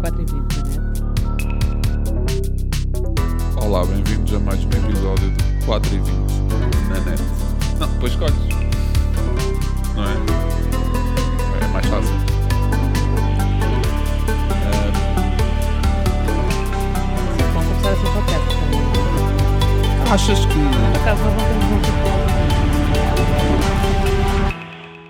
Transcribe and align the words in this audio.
4 0.00 0.22
e 0.22 0.24
20 0.24 0.32
da 0.32 0.38
net. 0.62 0.80
Olá, 3.62 3.84
bem-vindos 3.84 4.32
a 4.32 4.38
mais 4.38 4.64
um 4.64 4.70
episódio 4.70 5.30
de 5.30 5.42
4 5.66 5.94
e 5.94 5.98
20 5.98 6.10
na 6.88 7.00
net. 7.00 7.22
Não, 7.78 7.86
depois 7.86 8.12
escolhes. 8.12 8.34
Não 9.94 10.04
é? 10.04 10.14
É 11.62 11.66
mais 11.68 11.84
fácil. 11.86 12.14
Sempre 17.36 17.52
bom 17.52 17.62
começar 17.62 17.90
assim 17.90 18.10
podcast. 18.14 18.56
Ah, 20.08 20.14
achas 20.14 20.46
que. 20.46 20.54
Por 20.54 20.96
acaso 21.02 21.22
nós 21.24 21.34
não 21.34 21.44
temos 21.46 21.64
um 21.64 21.68
futebol. 21.84 22.20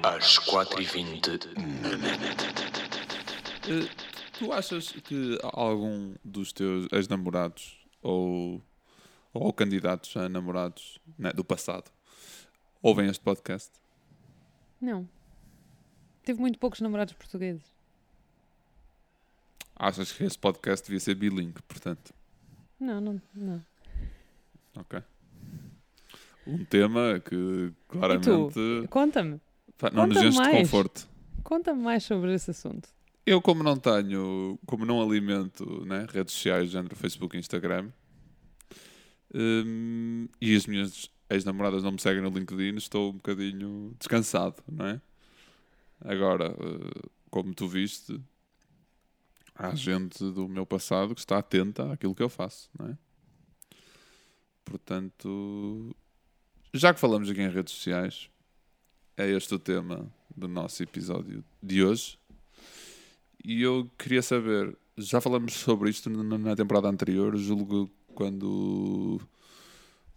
às 0.03 0.39
4h20 0.41 1.41
na 1.81 1.97
net. 1.97 2.19
Tu 4.41 4.51
achas 4.53 4.91
que 4.91 5.39
algum 5.43 6.15
dos 6.25 6.51
teus 6.51 6.89
ex-namorados 6.91 7.79
ou, 8.01 8.63
ou 9.35 9.53
candidatos 9.53 10.17
a 10.17 10.31
namorados 10.31 10.99
né, 11.19 11.31
do 11.31 11.45
passado 11.45 11.91
ouvem 12.83 13.09
este 13.11 13.23
podcast? 13.23 13.71
Não. 14.81 15.07
Tive 16.25 16.41
muito 16.41 16.59
poucos 16.59 16.81
namorados 16.81 17.13
portugueses. 17.13 17.71
Achas 19.77 20.11
que 20.11 20.25
este 20.25 20.39
podcast 20.39 20.87
devia 20.87 21.01
ser 21.01 21.15
bilingue, 21.17 21.61
portanto? 21.69 22.15
Não, 22.79 22.99
não, 22.99 23.21
não. 23.35 23.63
Ok. 24.75 25.03
Um 26.47 26.65
tema 26.65 27.21
que 27.21 27.73
claramente? 27.89 28.89
Conta-me. 28.89 29.39
não 29.93 30.07
nos 30.07 30.17
Conta 30.17 30.27
enche 30.27 30.43
de 30.43 30.51
conforto. 30.51 31.09
Conta-me 31.45 31.83
mais 31.83 32.05
sobre 32.05 32.33
esse 32.33 32.51
assunto. 32.51 32.89
Eu, 33.27 33.41
como 33.41 33.63
não 33.63 33.77
tenho, 33.77 34.59
como 34.67 34.85
não 34.85 35.01
alimento 35.01 35.85
né, 35.85 36.07
redes 36.09 36.35
sociais, 36.35 36.71
género 36.71 36.97
Facebook 36.97 37.37
e 37.37 37.41
Instagram, 37.41 37.91
hum, 39.35 40.29
e 40.41 40.57
as 40.57 40.67
minhas 40.67 41.11
ex-namoradas 41.29 41.83
não 41.83 41.93
me 41.93 42.01
seguem 42.01 42.23
no 42.23 42.31
LinkedIn, 42.31 42.77
estou 42.77 43.11
um 43.11 43.15
bocadinho 43.15 43.95
descansado, 43.99 44.57
não 44.71 44.87
é? 44.87 45.01
Agora, 46.01 46.57
eh, 46.59 47.09
como 47.31 47.55
tu 47.55 47.69
viste, 47.69 48.21
há 49.55 49.75
gente 49.75 50.19
do 50.33 50.49
meu 50.49 50.67
passado 50.67 51.15
que 51.15 51.21
está 51.21 51.39
atenta 51.39 51.93
àquilo 51.93 52.15
que 52.15 52.23
eu 52.23 52.29
faço, 52.29 52.71
não 52.79 52.89
é? 52.89 52.99
Portanto, 54.65 55.95
já 56.73 56.95
que 56.95 57.01
falamos 57.01 57.29
aqui 57.29 57.43
em 57.43 57.51
redes 57.51 57.75
sociais, 57.75 58.31
é 59.17 59.29
este 59.29 59.55
o 59.55 59.59
tema 59.59 60.11
do 60.35 60.49
nosso 60.49 60.83
episódio 60.83 61.45
de 61.63 61.85
hoje. 61.85 62.19
E 63.45 63.63
eu 63.63 63.91
queria 63.99 64.23
saber, 64.23 64.77
já 64.97 65.21
falamos 65.21 65.55
sobre 65.55 65.91
isto 65.91 66.11
na 66.11 66.55
temporada 66.55 66.89
anterior, 66.89 67.37
julgo 67.37 67.91
quando 68.15 69.21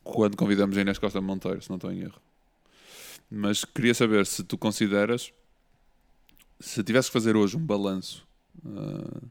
quando 0.04 0.36
convidamos 0.36 0.78
a 0.78 0.82
Inês 0.82 1.00
Costa 1.00 1.22
Monteiro, 1.22 1.62
se 1.62 1.70
não 1.70 1.78
estou 1.78 1.92
em 1.92 2.02
erro. 2.02 2.22
Mas 3.32 3.64
queria 3.64 3.94
saber 3.94 4.26
se 4.26 4.44
tu 4.44 4.58
consideras, 4.58 5.32
se 6.60 6.84
tivesse 6.84 7.08
que 7.08 7.14
fazer 7.14 7.38
hoje 7.38 7.56
um 7.56 7.66
balanço 7.66 8.28
ah, 8.66 9.22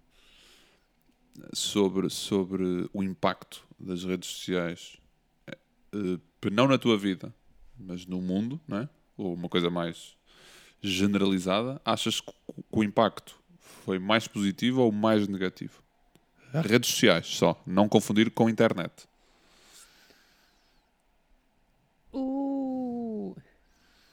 sobre, 1.53 2.09
sobre 2.09 2.89
o 2.93 3.03
impacto 3.03 3.65
das 3.79 4.05
redes 4.05 4.31
sociais, 4.31 4.97
eh, 5.93 6.19
não 6.51 6.67
na 6.67 6.79
tua 6.79 6.97
vida, 6.97 7.35
mas 7.79 8.07
no 8.07 8.20
mundo, 8.20 8.61
não 8.67 8.79
é? 8.79 8.89
ou 9.17 9.35
uma 9.35 9.48
coisa 9.48 9.69
mais 9.70 10.17
generalizada, 10.81 11.81
achas 11.85 12.20
que 12.20 12.33
o 12.70 12.83
impacto 12.83 13.42
foi 13.84 13.98
mais 13.98 14.27
positivo 14.28 14.83
ou 14.83 14.92
mais 14.92 15.27
negativo? 15.28 15.83
Redes 16.52 16.91
sociais 16.91 17.27
só, 17.27 17.61
não 17.66 17.89
confundir 17.89 18.30
com 18.30 18.46
a 18.46 18.51
internet. 18.51 18.92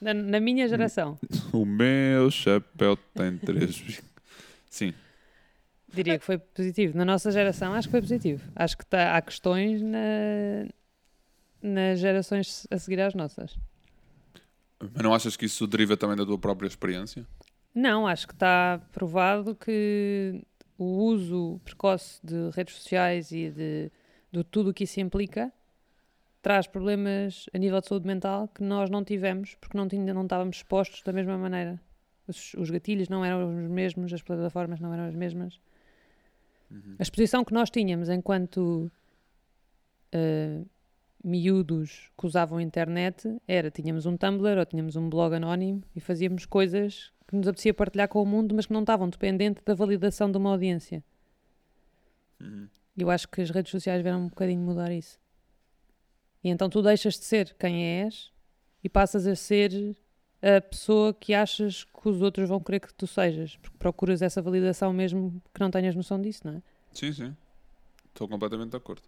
Na, 0.00 0.14
na 0.14 0.40
minha 0.40 0.66
geração, 0.66 1.18
O 1.52 1.66
meu 1.66 2.30
chapéu 2.30 2.96
tem 2.96 3.36
três. 3.36 3.78
bicos. 3.78 4.02
Sim, 4.70 4.94
diria 5.92 6.18
que 6.18 6.24
foi 6.24 6.38
positivo. 6.38 6.96
Na 6.96 7.04
nossa 7.04 7.30
geração, 7.30 7.74
acho 7.74 7.88
que 7.88 7.92
foi 7.92 8.00
positivo. 8.00 8.42
Acho 8.56 8.78
que 8.78 8.86
tá, 8.86 9.14
há 9.16 9.20
questões 9.20 9.82
na, 9.82 9.98
nas 11.62 11.98
gerações 11.98 12.66
a 12.70 12.78
seguir 12.78 13.00
às 13.02 13.14
nossas. 13.14 13.58
mas 14.80 15.02
não 15.02 15.12
achas 15.12 15.36
que 15.36 15.44
isso 15.44 15.66
deriva 15.66 15.96
também 15.98 16.16
da 16.16 16.24
tua 16.24 16.38
própria 16.38 16.66
experiência? 16.66 17.26
Não, 17.74 18.06
acho 18.06 18.26
que 18.26 18.34
está 18.34 18.80
provado 18.92 19.54
que 19.54 20.42
o 20.76 20.84
uso 20.84 21.60
precoce 21.64 22.18
de 22.24 22.50
redes 22.50 22.74
sociais 22.74 23.30
e 23.32 23.50
de, 23.50 23.92
de 24.32 24.44
tudo 24.44 24.70
o 24.70 24.74
que 24.74 24.84
isso 24.84 24.98
implica 25.00 25.52
traz 26.42 26.66
problemas 26.66 27.48
a 27.52 27.58
nível 27.58 27.80
de 27.80 27.86
saúde 27.86 28.06
mental 28.06 28.48
que 28.48 28.62
nós 28.62 28.88
não 28.88 29.04
tivemos 29.04 29.54
porque 29.56 29.76
não, 29.76 29.86
tinha, 29.86 30.14
não 30.14 30.22
estávamos 30.22 30.56
expostos 30.56 31.02
da 31.02 31.12
mesma 31.12 31.36
maneira. 31.36 31.80
Os, 32.26 32.54
os 32.54 32.70
gatilhos 32.70 33.08
não 33.08 33.24
eram 33.24 33.64
os 33.64 33.70
mesmos, 33.70 34.12
as 34.12 34.22
plataformas 34.22 34.80
não 34.80 34.92
eram 34.92 35.04
as 35.04 35.14
mesmas. 35.14 35.60
A 36.98 37.02
exposição 37.02 37.44
que 37.44 37.52
nós 37.52 37.68
tínhamos 37.68 38.08
enquanto 38.08 38.90
eh, 40.12 40.62
miúdos 41.22 42.10
que 42.16 42.26
usavam 42.26 42.58
a 42.58 42.62
internet 42.62 43.28
era, 43.46 43.70
tínhamos 43.70 44.06
um 44.06 44.16
Tumblr 44.16 44.58
ou 44.58 44.64
tínhamos 44.64 44.94
um 44.94 45.10
blog 45.10 45.34
anónimo 45.34 45.82
e 45.96 46.00
fazíamos 46.00 46.46
coisas 46.46 47.12
que 47.30 47.36
nos 47.36 47.46
apetecia 47.46 47.72
partilhar 47.72 48.08
com 48.08 48.20
o 48.20 48.26
mundo, 48.26 48.52
mas 48.56 48.66
que 48.66 48.72
não 48.72 48.80
estavam 48.80 49.08
dependentes 49.08 49.62
da 49.62 49.72
validação 49.72 50.30
de 50.30 50.36
uma 50.36 50.50
audiência. 50.50 51.02
E 52.40 53.02
Eu 53.02 53.08
acho 53.08 53.28
que 53.28 53.40
as 53.40 53.50
redes 53.50 53.70
sociais 53.70 54.02
vieram 54.02 54.22
um 54.22 54.28
bocadinho 54.28 54.60
mudar 54.60 54.90
isso. 54.90 55.16
E 56.42 56.48
então 56.48 56.68
tu 56.68 56.82
deixas 56.82 57.14
de 57.14 57.24
ser 57.24 57.54
quem 57.54 57.84
és 58.02 58.32
e 58.82 58.88
passas 58.88 59.28
a 59.28 59.36
ser 59.36 59.96
a 60.42 60.60
pessoa 60.60 61.14
que 61.14 61.32
achas 61.32 61.84
que 61.84 62.08
os 62.08 62.20
outros 62.20 62.48
vão 62.48 62.58
querer 62.58 62.80
que 62.80 62.92
tu 62.94 63.06
sejas, 63.06 63.56
porque 63.58 63.76
procuras 63.78 64.22
essa 64.22 64.42
validação 64.42 64.92
mesmo 64.92 65.40
que 65.54 65.60
não 65.60 65.70
tenhas 65.70 65.94
noção 65.94 66.20
disso, 66.20 66.40
não 66.44 66.54
é? 66.54 66.62
Sim, 66.92 67.12
sim. 67.12 67.36
Estou 68.06 68.26
completamente 68.26 68.70
de 68.70 68.76
acordo. 68.76 69.02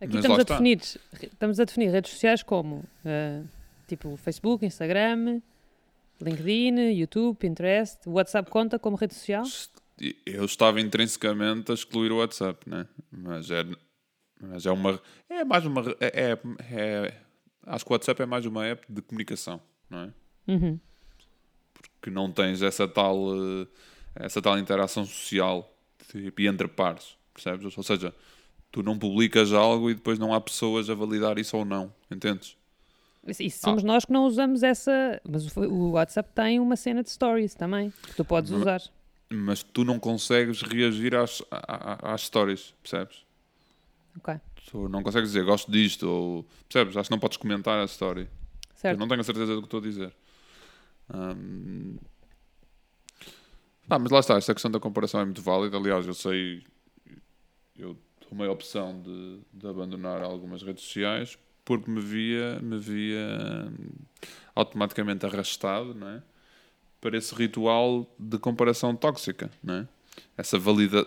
Aqui 0.00 0.14
Mas 0.14 0.24
estamos 0.24 0.38
a, 0.38 0.42
definir, 0.44 0.80
estamos 1.22 1.60
a 1.60 1.64
definir 1.64 1.90
redes 1.90 2.12
sociais 2.12 2.42
como 2.42 2.82
ah, 3.04 3.42
tipo 3.86 4.16
Facebook, 4.16 4.64
Instagram, 4.64 5.42
LinkedIn, 6.24 6.78
YouTube, 6.92 7.36
Pinterest. 7.38 8.08
O 8.08 8.12
WhatsApp 8.12 8.50
conta 8.50 8.78
como 8.78 8.96
rede 8.96 9.14
social? 9.14 9.44
Eu 10.24 10.44
estava 10.44 10.80
intrinsecamente 10.80 11.70
a 11.70 11.74
excluir 11.74 12.10
o 12.12 12.18
WhatsApp, 12.18 12.68
né? 12.68 12.86
Mas 13.10 13.50
é, 13.50 13.64
mas 14.40 14.64
é 14.66 14.70
uma. 14.70 15.00
É 15.28 15.44
mais 15.44 15.64
uma. 15.66 15.82
É, 16.00 16.32
é- 16.32 16.38
é- 16.70 17.14
acho 17.66 17.84
que 17.84 17.90
o 17.90 17.94
WhatsApp 17.94 18.22
é 18.22 18.26
mais 18.26 18.46
uma 18.46 18.64
app 18.66 18.84
de 18.90 19.02
comunicação, 19.02 19.60
não 19.90 19.98
é? 20.00 20.12
Uhum. 20.48 20.78
Que 22.00 22.10
não 22.10 22.30
tens 22.32 22.62
essa 22.62 22.88
tal. 22.88 23.16
eh, 23.62 23.66
Essa 24.14 24.42
tal 24.42 24.58
interação 24.58 25.04
social 25.04 25.72
tipo, 26.10 26.40
e 26.40 26.48
entre 26.48 26.66
pares, 26.66 27.16
percebes? 27.32 27.76
Ou 27.78 27.82
seja, 27.84 28.12
tu 28.72 28.82
não 28.82 28.98
publicas 28.98 29.52
algo 29.52 29.88
e 29.88 29.94
depois 29.94 30.18
não 30.18 30.34
há 30.34 30.40
pessoas 30.40 30.90
a 30.90 30.94
validar 30.94 31.38
isso 31.38 31.56
ou 31.56 31.64
não, 31.64 31.94
entendes? 32.10 32.56
Isso 33.26 33.42
isso 33.42 33.60
somos 33.60 33.82
nós 33.82 34.04
que 34.04 34.12
não 34.12 34.24
usamos 34.26 34.62
essa. 34.62 35.20
Mas 35.28 35.54
o, 35.56 35.90
WhatsApp 35.92 36.30
tem 36.34 36.58
uma 36.58 36.76
cena 36.76 37.02
de 37.02 37.10
stories 37.10 37.54
também, 37.54 37.92
que 38.02 38.14
tu 38.14 38.24
podes 38.24 38.50
Mas- 38.50 38.60
usar. 38.60 38.82
Mas 39.32 39.62
tu 39.62 39.84
não 39.84 40.00
consegues 40.00 40.60
reagir 40.62 41.14
às, 41.14 41.40
às 41.50 42.22
histórias, 42.22 42.74
percebes? 42.82 43.24
Ok, 44.16 44.34
Tu 44.68 44.88
não 44.88 45.02
consegues 45.04 45.30
dizer 45.30 45.44
gosto 45.44 45.70
disto 45.70 46.08
ou. 46.08 46.44
Percebes? 46.68 46.96
Acho 46.96 47.08
que 47.08 47.14
não 47.14 47.20
podes 47.20 47.36
comentar 47.36 47.78
a. 47.78 47.82
Eu 47.82 48.26
certo. 48.74 48.98
não 48.98 49.06
tenho 49.06 49.20
a 49.20 49.24
certeza 49.24 49.54
do 49.54 49.60
que 49.60 49.66
estou 49.66 49.78
a 49.78 49.82
dizer. 49.82 50.12
Pá, 53.88 53.98
mas 53.98 54.10
lá 54.10 54.20
está, 54.20 54.36
esta 54.36 54.52
questão 54.54 54.70
da 54.70 54.78
comparação 54.80 55.20
é 55.20 55.24
muito 55.24 55.42
válida. 55.42 55.76
Aliás, 55.76 56.06
eu 56.06 56.14
sei, 56.14 56.62
eu 57.76 57.96
tomei 58.28 58.46
a 58.48 58.52
opção 58.52 59.00
de, 59.00 59.40
de 59.52 59.66
abandonar 59.66 60.22
algumas 60.22 60.62
redes 60.62 60.84
sociais 60.84 61.38
porque 61.70 61.88
me 61.88 62.00
via, 62.00 62.58
me 62.60 62.76
via 62.80 63.68
hum, 63.70 63.90
automaticamente 64.56 65.24
arrastado 65.24 65.94
não 65.94 66.08
é? 66.08 66.22
para 67.00 67.16
esse 67.16 67.32
ritual 67.32 68.12
de 68.18 68.40
comparação 68.40 68.96
tóxica. 68.96 69.48
Não, 69.62 69.74
é? 69.74 69.88
Essa 70.36 70.58
valida... 70.58 71.06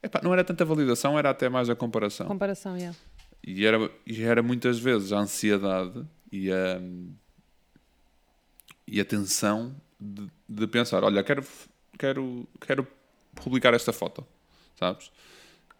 Epá, 0.00 0.20
não 0.22 0.32
era 0.32 0.44
tanta 0.44 0.64
validação, 0.64 1.18
era 1.18 1.30
até 1.30 1.48
mais 1.48 1.68
a 1.68 1.74
comparação. 1.74 2.28
Comparação, 2.28 2.76
yeah. 2.76 2.96
E 3.44 3.66
era, 3.66 3.90
e 4.06 4.22
era 4.22 4.40
muitas 4.40 4.78
vezes 4.78 5.12
a 5.12 5.18
ansiedade 5.18 6.06
e 6.30 6.52
a, 6.52 6.80
e 8.86 9.00
a 9.00 9.04
tensão 9.04 9.74
de, 9.98 10.30
de 10.48 10.66
pensar: 10.68 11.02
olha, 11.02 11.24
quero, 11.24 11.44
quero, 11.98 12.48
quero 12.60 12.86
publicar 13.34 13.74
esta 13.74 13.92
foto, 13.92 14.24
sabes? 14.76 15.10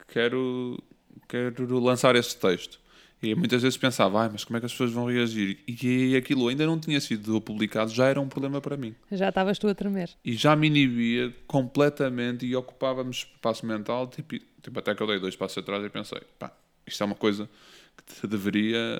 Quero, 0.08 0.82
quero 1.28 1.78
lançar 1.78 2.16
este 2.16 2.36
texto. 2.36 2.80
E 3.20 3.34
muitas 3.34 3.62
vezes 3.62 3.76
pensava, 3.76 4.22
ai, 4.22 4.28
mas 4.30 4.44
como 4.44 4.56
é 4.56 4.60
que 4.60 4.66
as 4.66 4.72
pessoas 4.72 4.92
vão 4.92 5.06
reagir? 5.06 5.58
E 5.66 6.16
aquilo 6.16 6.46
ainda 6.46 6.64
não 6.64 6.78
tinha 6.78 7.00
sido 7.00 7.40
publicado, 7.40 7.90
já 7.90 8.06
era 8.06 8.20
um 8.20 8.28
problema 8.28 8.60
para 8.60 8.76
mim. 8.76 8.94
Já 9.10 9.30
estavas 9.30 9.58
tu 9.58 9.66
a 9.66 9.74
tremer. 9.74 10.10
E 10.24 10.34
já 10.34 10.54
me 10.54 10.68
inibia 10.68 11.34
completamente 11.46 12.46
e 12.46 12.54
ocupava-me 12.54 13.10
espaço 13.10 13.66
mental, 13.66 14.06
tipo, 14.06 14.36
tipo, 14.62 14.78
até 14.78 14.94
que 14.94 15.02
eu 15.02 15.06
dei 15.06 15.18
dois 15.18 15.34
passos 15.34 15.58
atrás 15.58 15.84
e 15.84 15.88
pensei, 15.88 16.20
pá, 16.38 16.52
isto 16.86 17.02
é 17.02 17.06
uma 17.06 17.16
coisa 17.16 17.48
que 17.96 18.14
te 18.14 18.26
deveria, 18.26 18.98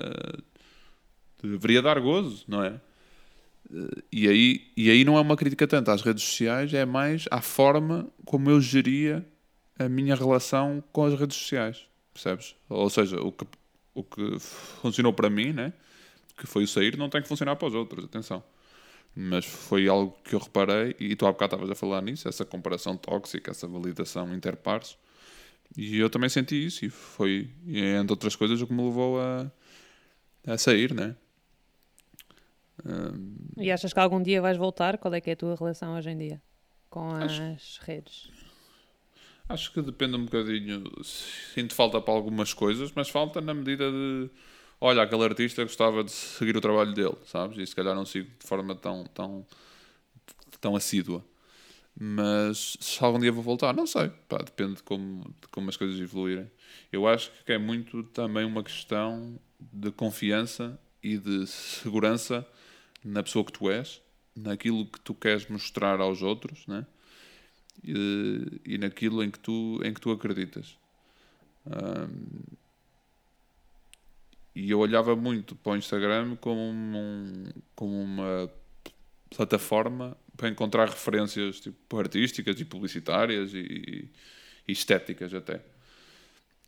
deveria 1.41 1.81
dar 1.81 1.99
gozo, 2.01 2.43
não 2.47 2.61
é? 2.61 2.79
E 4.11 4.27
aí, 4.27 4.71
e 4.75 4.89
aí 4.89 5.05
não 5.05 5.17
é 5.17 5.21
uma 5.21 5.37
crítica 5.37 5.67
tanto 5.67 5.91
às 5.91 6.01
redes 6.01 6.23
sociais, 6.23 6.73
é 6.73 6.85
mais 6.85 7.25
à 7.31 7.39
forma 7.39 8.07
como 8.25 8.49
eu 8.49 8.59
geria 8.59 9.25
a 9.77 9.87
minha 9.87 10.15
relação 10.15 10.83
com 10.91 11.05
as 11.05 11.17
redes 11.17 11.37
sociais, 11.37 11.85
percebes? 12.13 12.55
Ou 12.67 12.89
seja, 12.89 13.21
o 13.21 13.31
que, 13.31 13.45
o 13.93 14.03
que 14.03 14.39
funcionou 14.39 15.13
para 15.13 15.29
mim, 15.29 15.53
né? 15.53 15.73
que 16.39 16.47
foi 16.47 16.63
o 16.63 16.67
sair, 16.67 16.97
não 16.97 17.09
tem 17.09 17.21
que 17.21 17.27
funcionar 17.27 17.55
para 17.55 17.67
os 17.67 17.73
outros, 17.73 18.05
atenção. 18.05 18.41
Mas 19.15 19.45
foi 19.45 19.87
algo 19.87 20.17
que 20.23 20.33
eu 20.33 20.39
reparei, 20.39 20.95
e 20.99 21.15
tu 21.15 21.25
há 21.25 21.31
bocado 21.31 21.55
estavas 21.55 21.71
a 21.71 21.75
falar 21.75 22.01
nisso, 22.01 22.27
essa 22.27 22.45
comparação 22.45 22.95
tóxica, 22.95 23.51
essa 23.51 23.67
validação 23.67 24.33
interpares, 24.33 24.97
e 25.77 25.97
eu 25.97 26.09
também 26.09 26.29
senti 26.29 26.65
isso, 26.65 26.85
e 26.85 26.89
foi, 26.89 27.49
entre 27.67 28.13
outras 28.13 28.35
coisas, 28.35 28.61
o 28.61 28.67
que 28.67 28.73
me 28.73 28.83
levou 28.83 29.19
a, 29.19 29.51
a 30.47 30.57
sair, 30.57 30.93
né? 30.93 31.15
Um... 32.85 33.35
E 33.57 33.71
achas 33.71 33.91
que 33.91 33.99
algum 33.99 34.21
dia 34.23 34.41
vais 34.41 34.57
voltar? 34.57 34.97
Qual 34.97 35.13
é 35.13 35.19
que 35.19 35.29
é 35.29 35.33
a 35.33 35.35
tua 35.35 35.55
relação 35.55 35.97
hoje 35.97 36.09
em 36.11 36.17
dia 36.17 36.41
com 36.89 37.09
acho, 37.11 37.41
as 37.41 37.77
redes? 37.79 38.31
Acho 39.49 39.73
que 39.73 39.81
depende 39.81 40.15
um 40.15 40.25
bocadinho. 40.25 40.83
Sinto 41.03 41.73
falta 41.73 41.99
para 41.99 42.13
algumas 42.13 42.53
coisas, 42.53 42.91
mas 42.95 43.09
falta 43.09 43.41
na 43.41 43.53
medida 43.53 43.91
de. 43.91 44.29
Olha, 44.79 45.01
aquele 45.01 45.23
artista 45.23 45.63
gostava 45.63 46.03
de 46.03 46.11
seguir 46.11 46.55
o 46.55 46.61
trabalho 46.61 46.93
dele, 46.93 47.17
sabes? 47.25 47.57
E 47.57 47.65
se 47.65 47.75
calhar 47.75 47.95
não 47.95 48.05
sigo 48.05 48.29
de 48.39 48.47
forma 48.47 48.75
tão, 48.75 49.05
tão, 49.05 49.45
tão 50.61 50.75
assídua. 50.75 51.25
Mas 51.99 52.77
se 52.79 53.03
algum 53.03 53.19
dia 53.19 53.31
vou 53.31 53.43
voltar, 53.43 53.73
não 53.73 53.87
sei. 53.87 54.09
Pá, 54.29 54.37
depende 54.37 54.75
de 54.75 54.83
como, 54.83 55.23
de 55.41 55.47
como 55.51 55.67
as 55.69 55.75
coisas 55.75 55.99
evoluírem. 55.99 56.49
Eu 56.91 57.07
acho 57.07 57.31
que 57.43 57.51
é 57.51 57.57
muito 57.57 58.03
também 58.03 58.45
uma 58.45 58.63
questão 58.63 59.39
de 59.59 59.91
confiança 59.91 60.79
e 61.03 61.17
de 61.17 61.47
segurança 61.47 62.47
na 63.03 63.23
pessoa 63.23 63.43
que 63.43 63.51
tu 63.51 63.69
és, 63.69 64.01
naquilo 64.35 64.85
que 64.85 64.99
tu 65.01 65.13
queres 65.13 65.47
mostrar 65.49 65.99
aos 65.99 66.21
outros, 66.21 66.67
né? 66.67 66.85
E, 67.83 68.61
e 68.65 68.77
naquilo 68.77 69.23
em 69.23 69.31
que 69.31 69.39
tu, 69.39 69.79
em 69.83 69.93
que 69.93 70.01
tu 70.01 70.11
acreditas. 70.11 70.77
Um, 71.65 72.57
e 74.55 74.71
eu 74.71 74.79
olhava 74.79 75.15
muito 75.15 75.55
para 75.55 75.73
o 75.73 75.77
Instagram 75.77 76.35
como, 76.37 76.59
um, 76.59 77.45
como 77.75 78.01
uma 78.01 78.51
plataforma 79.29 80.17
para 80.35 80.49
encontrar 80.49 80.89
referências 80.89 81.59
tipo, 81.59 81.97
artísticas 81.97 82.59
e 82.59 82.65
publicitárias 82.65 83.53
e, 83.53 84.09
e 84.67 84.71
estéticas 84.71 85.33
até. 85.33 85.61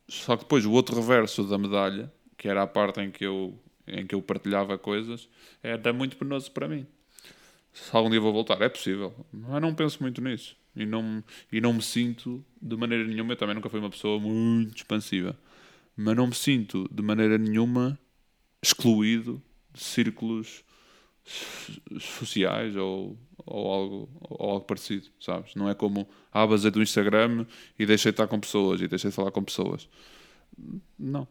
Só 0.07 0.35
que 0.35 0.43
depois 0.43 0.65
o 0.65 0.71
outro 0.71 0.95
reverso 0.95 1.43
da 1.43 1.57
medalha, 1.57 2.11
que 2.37 2.47
era 2.47 2.63
a 2.63 2.67
parte 2.67 3.01
em 3.01 3.11
que 3.11 3.25
eu 3.25 3.57
em 3.87 4.05
que 4.05 4.15
eu 4.15 4.21
partilhava 4.21 4.77
coisas, 4.77 5.27
era 5.61 5.91
muito 5.91 6.15
penoso 6.15 6.51
para 6.51 6.67
mim. 6.67 6.85
Se 7.73 7.95
algum 7.95 8.09
dia 8.09 8.19
vou 8.19 8.31
voltar, 8.31 8.61
é 8.61 8.69
possível, 8.69 9.13
mas 9.31 9.61
não 9.61 9.73
penso 9.73 10.01
muito 10.01 10.21
nisso. 10.21 10.55
E 10.75 10.85
não, 10.85 11.23
e 11.51 11.59
não 11.59 11.73
me 11.73 11.81
sinto 11.81 12.43
de 12.61 12.75
maneira 12.77 13.05
nenhuma. 13.05 13.33
Eu 13.33 13.37
também 13.37 13.55
nunca 13.55 13.69
fui 13.69 13.79
uma 13.79 13.89
pessoa 13.89 14.19
muito 14.19 14.77
expansiva, 14.77 15.37
mas 15.95 16.15
não 16.15 16.27
me 16.27 16.35
sinto 16.35 16.87
de 16.91 17.03
maneira 17.03 17.37
nenhuma 17.37 17.99
excluído 18.61 19.41
de 19.73 19.81
círculos 19.81 20.63
sociais 21.99 22.75
ou, 22.75 23.17
ou, 23.37 23.73
algo, 23.73 24.09
ou 24.21 24.49
algo 24.49 24.65
parecido, 24.65 25.07
sabes? 25.19 25.55
Não 25.55 25.69
é 25.69 25.75
como 25.75 26.07
ah, 26.31 26.47
basei 26.47 26.71
do 26.71 26.81
Instagram 26.81 27.45
e 27.77 27.85
deixei 27.85 28.11
de 28.11 28.13
estar 28.13 28.27
com 28.27 28.39
pessoas 28.39 28.81
e 28.81 28.87
deixei 28.87 29.09
de 29.09 29.15
falar 29.15 29.31
com 29.31 29.43
pessoas. 29.43 29.87
Não, 30.97 31.27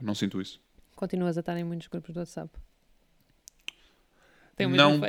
não 0.00 0.14
sinto 0.14 0.40
isso. 0.40 0.60
Continuas 0.94 1.36
a 1.36 1.40
estar 1.40 1.56
em 1.56 1.64
muitos 1.64 1.88
grupos 1.88 2.12
do 2.12 2.20
WhatsApp? 2.20 2.50
Não, 4.68 5.00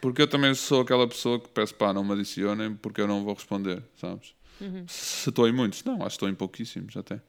porque 0.00 0.22
eu 0.22 0.28
também 0.28 0.54
sou 0.54 0.82
aquela 0.82 1.06
pessoa 1.08 1.40
que 1.40 1.48
peço 1.48 1.74
pá, 1.74 1.92
não 1.92 2.04
me 2.04 2.12
adicionem 2.12 2.74
porque 2.74 3.00
eu 3.00 3.06
não 3.06 3.24
vou 3.24 3.34
responder, 3.34 3.82
sabes? 3.96 4.34
Uhum. 4.60 4.86
Se 4.86 5.30
estou 5.30 5.48
em 5.48 5.52
muitos, 5.52 5.82
não, 5.84 5.94
acho 5.96 6.04
que 6.04 6.12
estou 6.12 6.28
em 6.28 6.34
pouquíssimos 6.34 6.96
até. 6.96 7.20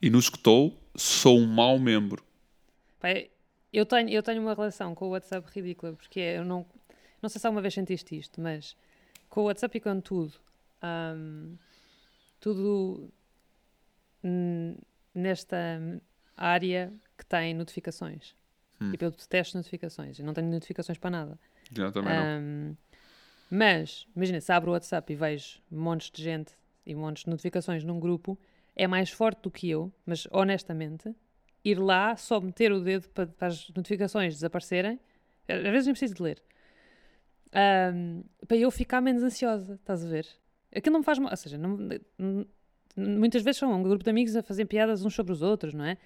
E 0.00 0.10
nos 0.10 0.28
que 0.28 0.36
estou, 0.36 0.76
sou 0.96 1.38
um 1.38 1.46
mau 1.46 1.78
membro. 1.78 2.24
Pai, 2.98 3.30
eu 3.72 3.86
tenho, 3.86 4.10
eu 4.10 4.22
tenho 4.22 4.42
uma 4.42 4.54
relação 4.54 4.94
com 4.94 5.06
o 5.06 5.10
WhatsApp 5.10 5.48
ridícula, 5.52 5.92
porque 5.92 6.18
eu 6.18 6.44
não, 6.44 6.66
não 7.20 7.28
sei 7.28 7.40
se 7.40 7.46
alguma 7.46 7.62
vez 7.62 7.74
sentiste 7.74 8.18
isto, 8.18 8.40
mas 8.40 8.76
com 9.28 9.42
o 9.42 9.44
WhatsApp 9.44 9.78
e 9.78 9.80
com 9.80 10.00
tudo, 10.00 10.34
um, 10.82 11.56
tudo 12.40 13.08
nesta 15.14 15.80
área 16.36 16.92
que 17.16 17.24
tem 17.24 17.54
notificações. 17.54 18.34
Hum. 18.82 18.90
Tipo, 18.90 19.04
eu 19.04 19.10
detesto 19.10 19.56
notificações. 19.56 20.18
Eu 20.18 20.24
não 20.24 20.34
tenho 20.34 20.50
notificações 20.50 20.98
para 20.98 21.10
nada. 21.10 21.38
Já 21.70 21.90
também 21.92 22.12
um, 22.12 22.68
não. 22.68 22.76
Mas, 23.50 24.06
imagina, 24.16 24.40
se 24.40 24.50
abro 24.50 24.70
o 24.70 24.74
WhatsApp 24.74 25.12
e 25.12 25.16
vejo 25.16 25.60
montes 25.70 26.10
de 26.10 26.22
gente 26.22 26.52
e 26.86 26.94
montes 26.94 27.24
de 27.24 27.30
notificações 27.30 27.84
num 27.84 28.00
grupo, 28.00 28.38
é 28.74 28.86
mais 28.86 29.10
forte 29.10 29.42
do 29.42 29.50
que 29.50 29.68
eu, 29.68 29.92
mas 30.06 30.26
honestamente, 30.30 31.14
ir 31.64 31.78
lá, 31.78 32.16
só 32.16 32.40
meter 32.40 32.72
o 32.72 32.80
dedo 32.80 33.08
para, 33.10 33.26
para 33.26 33.48
as 33.48 33.68
notificações 33.70 34.34
desaparecerem, 34.34 34.98
às 35.46 35.62
vezes 35.62 35.86
nem 35.86 35.92
preciso 35.92 36.14
de 36.14 36.22
ler, 36.22 36.42
um, 37.94 38.24
para 38.46 38.56
eu 38.56 38.70
ficar 38.70 39.00
menos 39.00 39.22
ansiosa, 39.22 39.74
estás 39.74 40.04
a 40.04 40.08
ver? 40.08 40.26
Aquilo 40.74 40.94
não 40.94 41.00
me 41.00 41.04
faz 41.04 41.18
mal, 41.18 41.30
ou 41.30 41.36
seja, 41.36 41.58
não, 41.58 41.76
não, 41.76 42.46
muitas 42.96 43.42
vezes 43.42 43.58
são 43.58 43.72
um 43.72 43.82
grupo 43.82 44.02
de 44.02 44.10
amigos 44.10 44.34
a 44.34 44.42
fazer 44.42 44.64
piadas 44.64 45.04
uns 45.04 45.14
sobre 45.14 45.32
os 45.32 45.42
outros, 45.42 45.74
não 45.74 45.84
é? 45.84 45.98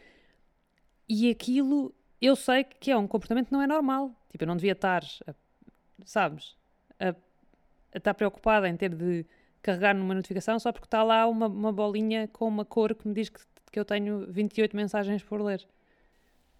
E 1.08 1.30
aquilo, 1.30 1.94
eu 2.20 2.36
sei 2.36 2.64
que 2.64 2.90
é 2.90 2.96
um 2.96 3.06
comportamento 3.06 3.46
que 3.46 3.52
não 3.52 3.62
é 3.62 3.66
normal. 3.66 4.14
Tipo, 4.30 4.44
eu 4.44 4.48
não 4.48 4.56
devia 4.56 4.72
estar, 4.72 5.02
a, 5.26 5.34
sabes, 6.04 6.56
a, 6.98 7.10
a, 7.10 7.98
estar 7.98 8.14
preocupada 8.14 8.68
em 8.68 8.76
ter 8.76 8.94
de 8.94 9.26
carregar 9.62 9.94
numa 9.94 10.14
notificação 10.14 10.58
só 10.58 10.72
porque 10.72 10.86
está 10.86 11.02
lá 11.02 11.26
uma, 11.26 11.46
uma 11.46 11.72
bolinha 11.72 12.28
com 12.28 12.46
uma 12.46 12.64
cor 12.64 12.94
que 12.94 13.06
me 13.06 13.14
diz 13.14 13.28
que, 13.28 13.40
que 13.72 13.78
eu 13.78 13.84
tenho 13.84 14.26
28 14.28 14.76
mensagens 14.76 15.22
por 15.22 15.40
ler. 15.40 15.66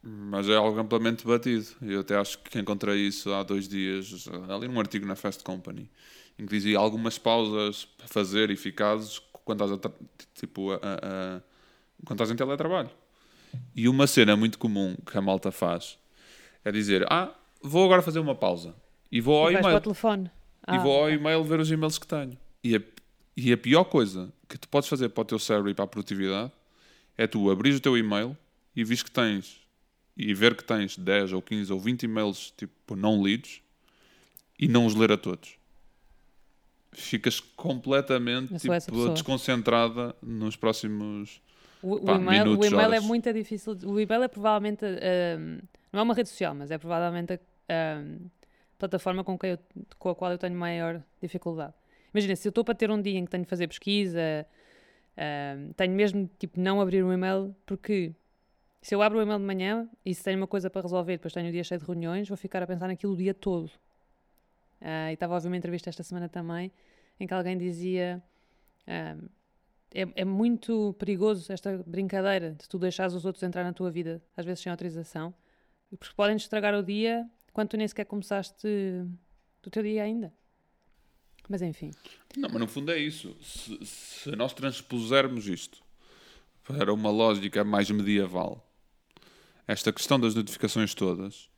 Mas 0.03 0.49
é 0.49 0.55
algo 0.55 0.79
amplamente 0.79 1.27
batido. 1.27 1.67
Eu 1.83 2.01
até 2.01 2.17
acho 2.17 2.39
que 2.39 2.59
encontrei 2.59 3.07
isso 3.07 3.33
há 3.33 3.43
dois 3.43 3.69
dias, 3.69 4.29
ali 4.49 4.69
num 4.69 4.79
artigo 4.79 5.05
na 5.05 5.17
Fast 5.17 5.43
Company, 5.43 5.91
em 6.39 6.47
que 6.47 6.53
dizia 6.53 6.79
algumas 6.79 7.19
pausas 7.19 7.85
para 7.85 8.07
fazer 8.07 8.51
eficazes 8.51 9.21
quando 9.45 9.65
estás, 9.65 9.81
a, 9.85 9.93
tipo, 10.35 10.73
a, 10.73 10.77
a, 10.77 11.43
quando 12.05 12.19
estás 12.19 12.31
em 12.31 12.37
teletrabalho. 12.37 12.91
E 13.75 13.89
uma 13.89 14.07
cena 14.07 14.37
muito 14.37 14.59
comum 14.59 14.97
que 15.11 15.17
a 15.17 15.21
malta 15.21 15.51
faz 15.51 15.99
é 16.65 16.73
dizer: 16.73 17.07
Ah, 17.11 17.35
vou 17.63 17.85
agora 17.85 18.03
fazer 18.03 18.19
uma 18.19 18.35
pausa 18.35 18.75
e 19.11 19.21
vou 19.21 19.39
ao 19.39 19.53
e 19.53 19.55
e-mail. 19.55 19.81
telefone. 19.81 20.31
Ah, 20.67 20.77
e 20.77 20.79
vou 20.79 20.93
ao 20.93 21.11
e-mail 21.11 21.43
ver 21.45 21.61
os 21.61 21.71
e-mails 21.71 21.99
que 21.99 22.07
tenho. 22.07 22.37
E 22.63 22.77
a, 22.77 22.81
e 23.37 23.53
a 23.53 23.57
pior 23.57 23.85
coisa 23.85 24.33
que 24.49 24.59
tu 24.59 24.69
podes 24.69 24.89
fazer 24.89 25.09
para 25.11 25.23
o 25.23 25.25
teu 25.25 25.39
cérebro 25.39 25.71
e 25.71 25.75
para 25.75 25.85
a 25.85 25.89
produtividade 25.89 26.53
é 27.17 27.27
tu 27.27 27.51
abrir 27.51 27.75
o 27.75 27.81
teu 27.81 27.97
e-mail 27.97 28.37
e 28.75 28.85
vis 28.85 29.03
que 29.03 29.11
tens 29.11 29.61
e 30.17 30.33
ver 30.35 30.57
que 30.57 30.65
tens 30.65 30.97
10 30.97 31.33
ou 31.33 31.43
15 31.43 31.73
ou 31.73 31.79
20 31.79 32.03
e-mails 32.05 32.53
tipo 32.57 32.97
não 32.97 33.23
lidos 33.23 33.61
e 34.59 34.67
não 34.67 34.87
os 34.87 34.95
ler 34.95 35.13
a 35.13 35.17
todos. 35.17 35.57
Ficas 36.93 37.41
completamente 37.41 38.57
tipo, 38.59 39.11
desconcentrada 39.11 40.17
nos 40.23 40.57
próximos 40.57 41.43
o, 41.95 42.01
Pá, 42.01 42.13
o 42.13 42.17
e-mail, 42.17 42.59
o 42.59 42.65
email 42.65 42.93
é 42.95 43.01
muito 43.01 43.33
difícil. 43.33 43.77
O 43.85 44.01
e-mail 44.01 44.23
é 44.25 44.29
provavelmente. 44.29 44.85
Um, 44.85 45.59
não 45.93 46.01
é 46.01 46.03
uma 46.03 46.15
rede 46.15 46.29
social, 46.29 46.55
mas 46.55 46.71
é 46.71 46.79
provavelmente 46.79 47.35
a 47.35 47.39
um, 48.01 48.29
plataforma 48.79 49.23
com, 49.23 49.39
eu, 49.45 49.59
com, 49.99 50.11
a 50.11 50.15
qual 50.15 50.33
eu 50.33 50.39
tenho 50.39 50.57
maior 50.57 51.03
dificuldade. 51.23 51.73
Imagina, 52.13 52.35
se 52.35 52.49
eu 52.49 52.51
estou 52.51 52.65
para 52.65 52.75
ter 52.75 52.91
um 52.91 53.01
dia 53.01 53.19
em 53.19 53.25
que 53.25 53.31
tenho 53.31 53.45
de 53.45 53.49
fazer 53.49 53.69
pesquisa, 53.69 54.47
um, 55.17 55.73
tenho 55.73 55.95
mesmo 55.95 56.29
tipo 56.39 56.61
não 56.61 56.81
abrir 56.81 57.03
o 57.05 57.13
e-mail, 57.13 57.55
porque 57.65 58.13
se 58.83 58.95
eu 58.95 59.01
abro 59.01 59.19
o 59.19 59.23
e-mail 59.23 59.39
de 59.39 59.45
manhã 59.45 59.89
e 60.05 60.15
se 60.15 60.25
tenho 60.25 60.39
uma 60.39 60.47
coisa 60.47 60.69
para 60.69 60.83
resolver, 60.83 61.13
depois 61.13 61.33
tenho 61.33 61.49
o 61.49 61.53
dia 61.53 61.63
cheio 61.63 61.81
de 61.81 61.87
reuniões, 61.87 62.29
vou 62.29 62.37
ficar 62.37 62.63
a 62.63 62.67
pensar 62.67 62.89
naquilo 62.89 63.13
o 63.13 63.17
dia 63.17 63.33
todo. 63.33 63.67
Uh, 64.81 65.11
e 65.11 65.15
estava 65.15 65.35
a 65.35 65.37
ouvir 65.37 65.49
uma 65.49 65.57
entrevista 65.57 65.89
esta 65.89 66.03
semana 66.03 66.29
também, 66.29 66.73
em 67.19 67.27
que 67.27 67.33
alguém 67.33 67.57
dizia. 67.57 68.23
Um, 68.89 69.36
é, 69.95 70.07
é, 70.15 70.25
muito 70.25 70.95
perigoso 70.99 71.53
esta 71.53 71.83
brincadeira 71.87 72.53
de 72.53 72.69
tu 72.69 72.79
deixares 72.79 73.15
os 73.15 73.25
outros 73.25 73.43
entrar 73.43 73.65
na 73.65 73.73
tua 73.73 73.91
vida, 73.91 74.23
às 74.37 74.45
vezes 74.45 74.61
sem 74.61 74.71
autorização, 74.71 75.35
porque 75.91 76.15
podem 76.15 76.37
estragar 76.37 76.75
o 76.75 76.83
dia 76.83 77.29
quando 77.53 77.71
tu 77.71 77.77
nem 77.77 77.89
sequer 77.89 78.05
começaste 78.05 78.67
o 79.67 79.71
teu 79.71 79.83
dia 79.83 80.03
ainda. 80.03 80.33
Mas 81.49 81.63
enfim. 81.63 81.91
Não, 82.37 82.49
mas 82.49 82.61
no 82.61 82.67
fundo 82.67 82.91
é 82.93 82.99
isso. 82.99 83.37
Se, 83.41 83.79
se 83.85 84.31
nós 84.37 84.53
transpusermos 84.53 85.47
isto 85.49 85.83
para 86.65 86.93
uma 86.93 87.11
lógica 87.11 87.65
mais 87.65 87.91
medieval, 87.91 88.69
esta 89.67 89.93
questão 89.93 90.19
das 90.19 90.35
notificações 90.35 90.95
todas, 90.95 91.49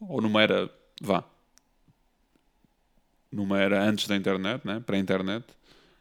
ou 0.00 0.20
numa 0.20 0.42
era, 0.42 0.70
vá, 1.00 1.24
numa 3.30 3.60
era 3.60 3.82
antes 3.82 4.06
da 4.06 4.16
internet, 4.16 4.64
né, 4.66 4.80
para 4.80 4.96
a 4.96 4.98
internet, 4.98 5.44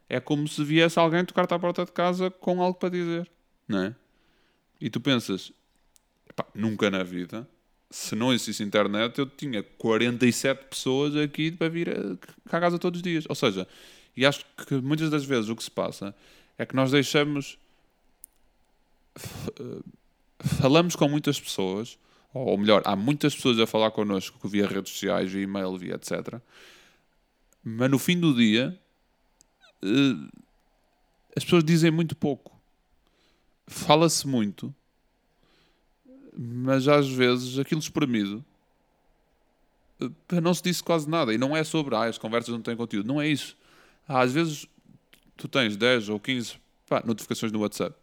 é 0.09 0.19
como 0.19 0.47
se 0.47 0.63
viesse 0.63 0.99
alguém 0.99 1.25
tocar-te 1.25 1.53
à 1.53 1.59
porta 1.59 1.85
de 1.85 1.91
casa 1.91 2.29
com 2.29 2.61
algo 2.61 2.77
para 2.77 2.89
dizer, 2.89 3.29
não 3.67 3.83
é? 3.83 3.95
E 4.79 4.89
tu 4.89 4.99
pensas, 4.99 5.51
nunca 6.53 6.91
na 6.91 7.03
vida, 7.03 7.47
se 7.89 8.15
não 8.15 8.33
existisse 8.33 8.63
internet, 8.63 9.17
eu 9.17 9.25
tinha 9.25 9.63
47 9.63 10.65
pessoas 10.65 11.15
aqui 11.15 11.51
para 11.51 11.69
vir 11.69 11.89
a, 11.89 12.57
à 12.57 12.59
casa 12.59 12.77
todos 12.77 12.99
os 12.99 13.03
dias. 13.03 13.25
Ou 13.29 13.35
seja, 13.35 13.67
e 14.15 14.25
acho 14.25 14.45
que 14.67 14.75
muitas 14.75 15.09
das 15.09 15.23
vezes 15.25 15.49
o 15.49 15.55
que 15.55 15.63
se 15.63 15.71
passa 15.71 16.15
é 16.57 16.65
que 16.65 16.75
nós 16.75 16.91
deixamos. 16.91 17.57
Falamos 20.59 20.95
com 20.95 21.07
muitas 21.07 21.39
pessoas, 21.39 21.97
ou 22.33 22.57
melhor, 22.57 22.81
há 22.85 22.95
muitas 22.95 23.33
pessoas 23.33 23.59
a 23.59 23.65
falar 23.65 23.91
connosco 23.91 24.47
via 24.47 24.67
redes 24.67 24.91
sociais, 24.91 25.31
via 25.31 25.43
e-mail, 25.43 25.77
via 25.77 25.95
etc. 25.95 26.39
Mas 27.63 27.89
no 27.89 27.97
fim 27.97 28.19
do 28.19 28.35
dia, 28.35 28.77
eh, 28.77 28.84
as 31.35 31.43
pessoas 31.43 31.63
dizem 31.63 31.91
muito 31.91 32.15
pouco. 32.15 32.55
Fala-se 33.67 34.27
muito, 34.27 34.73
mas 36.37 36.87
às 36.87 37.07
vezes 37.07 37.57
aquilo 37.57 37.79
espremido 37.79 38.45
eh, 39.99 40.41
não 40.41 40.53
se 40.53 40.63
disse 40.63 40.83
quase 40.83 41.09
nada. 41.09 41.33
E 41.33 41.37
não 41.37 41.55
é 41.55 41.63
sobre 41.63 41.95
ah, 41.95 42.03
as 42.03 42.17
conversas 42.17 42.53
não 42.53 42.61
têm 42.61 42.75
conteúdo. 42.75 43.07
Não 43.07 43.21
é 43.21 43.27
isso. 43.27 43.57
Às 44.07 44.33
vezes 44.33 44.67
tu 45.35 45.47
tens 45.47 45.75
10 45.75 46.09
ou 46.09 46.19
15 46.19 46.55
pá, 46.87 47.01
notificações 47.05 47.51
no 47.51 47.59
WhatsApp 47.59 47.95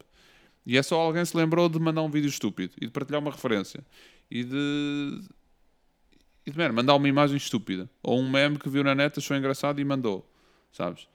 e 0.64 0.78
é 0.78 0.82
só 0.82 0.98
alguém 1.00 1.24
se 1.24 1.36
lembrou 1.36 1.68
de 1.68 1.78
mandar 1.78 2.02
um 2.02 2.10
vídeo 2.10 2.28
estúpido 2.28 2.74
e 2.80 2.86
de 2.86 2.92
partilhar 2.92 3.20
uma 3.20 3.30
referência 3.30 3.84
e 4.30 4.44
de. 4.44 5.20
E 6.44 6.50
de 6.50 6.58
man, 6.58 6.72
mandar 6.72 6.96
uma 6.96 7.08
imagem 7.08 7.36
estúpida 7.36 7.88
ou 8.02 8.18
um 8.18 8.28
meme 8.28 8.58
que 8.58 8.68
viu 8.68 8.82
na 8.82 8.94
net, 8.94 9.16
achou 9.16 9.36
engraçado 9.36 9.80
e 9.80 9.84
mandou, 9.84 10.28
sabes? 10.72 11.06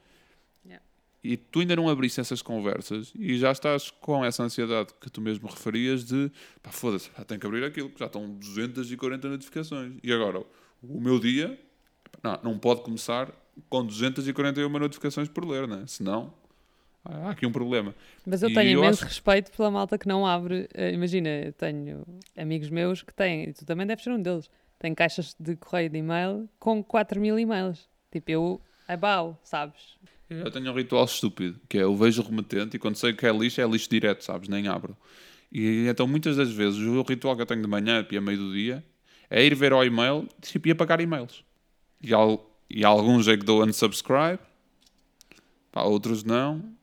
E 1.34 1.38
tu 1.38 1.60
ainda 1.60 1.76
não 1.76 1.90
abriste 1.90 2.20
essas 2.20 2.42
conversas 2.42 3.12
e 3.18 3.38
já 3.38 3.52
estás 3.52 3.90
com 3.92 4.24
essa 4.24 4.44
ansiedade 4.44 4.90
que 5.02 5.10
tu 5.10 5.22
mesmo 5.22 5.48
referias 5.48 6.04
de 6.06 6.32
pá, 6.64 6.72
foda-se, 6.72 7.10
tenho 7.28 7.40
que 7.40 7.46
abrir 7.48 7.64
aquilo, 7.64 7.92
já 7.98 8.06
estão 8.06 8.30
240 8.30 9.28
notificações. 9.30 9.94
E 10.04 10.12
agora, 10.14 10.40
o 10.82 11.02
meu 11.02 11.20
dia 11.20 11.60
não, 12.24 12.40
não 12.44 12.60
pode 12.60 12.82
começar 12.82 13.32
com 13.70 13.86
241 13.86 14.70
notificações 14.70 15.28
por 15.28 15.44
ler, 15.46 15.68
né? 15.68 15.84
senão 15.88 16.34
há 17.04 17.32
aqui 17.32 17.46
um 17.46 17.52
problema. 17.52 17.96
Mas 18.26 18.42
eu 18.44 18.50
E 18.50 18.54
tenho 18.54 18.72
eu 18.72 18.84
imenso 18.84 19.04
acho- 19.04 19.14
respeito 19.14 19.52
pela 19.52 19.72
malta 19.72 19.98
que 19.98 20.08
não 20.08 20.26
abre. 20.28 20.68
eh, 20.74 20.92
imagina, 20.92 21.30
eu 21.30 21.54
tenho 21.54 22.06
amigos 22.38 22.70
meus 22.70 23.02
que 23.04 23.14
têm, 23.14 23.50
e 23.50 23.54
tu 23.54 23.66
também 23.66 23.88
deves 23.88 24.04
ser 24.04 24.12
um 24.12 24.22
deles, 24.22 24.50
têm 24.80 24.94
caixas 24.94 25.36
de 25.40 25.56
correio 25.56 25.90
de 25.90 25.98
e-mail 25.98 26.48
com 26.60 26.84
4 26.84 27.20
mil 27.20 27.40
e-mails. 27.40 27.88
Tipo, 28.12 28.32
eu, 28.32 28.62
I 28.90 28.96
bow, 28.98 29.38
sabes? 29.44 29.98
Eu 30.30 30.52
tenho 30.52 30.72
um 30.72 30.76
ritual 30.76 31.06
estúpido, 31.06 31.60
que 31.70 31.78
é 31.78 31.84
eu 31.84 31.96
vejo 31.96 32.22
o 32.22 32.26
remetente 32.26 32.76
e 32.76 32.80
quando 32.80 32.96
sei 32.96 33.14
que 33.14 33.26
é 33.26 33.32
lixo, 33.32 33.62
é 33.62 33.68
lixo 33.68 33.90
direto, 33.90 34.24
sabes? 34.24 34.50
Nem 34.50 34.68
abro. 34.68 34.96
E 35.52 35.88
então 35.88 36.06
muitas 36.08 36.36
das 36.36 36.52
vezes 36.52 36.80
o 36.80 37.02
ritual 37.02 37.36
que 37.36 37.42
eu 37.42 37.46
tenho 37.46 37.62
de 37.62 37.68
manhã 37.68 38.06
e 38.10 38.18
a 38.18 38.22
meio 38.22 38.38
do 38.38 38.54
dia 38.54 38.84
é 39.30 39.44
ir 39.46 39.56
ver 39.56 39.72
ao 39.72 39.86
e-mail 39.86 40.28
tipo, 40.42 40.68
e 40.68 40.72
apagar 40.72 41.00
e-mails. 41.00 41.44
E, 42.02 42.14
al- 42.14 42.46
e 42.70 42.84
alguns 42.84 43.28
é 43.28 43.38
que 43.38 43.44
dou 43.46 43.64
unsubscribe, 43.64 44.40
pá, 45.72 45.84
outros 45.84 46.24
não. 46.24 46.76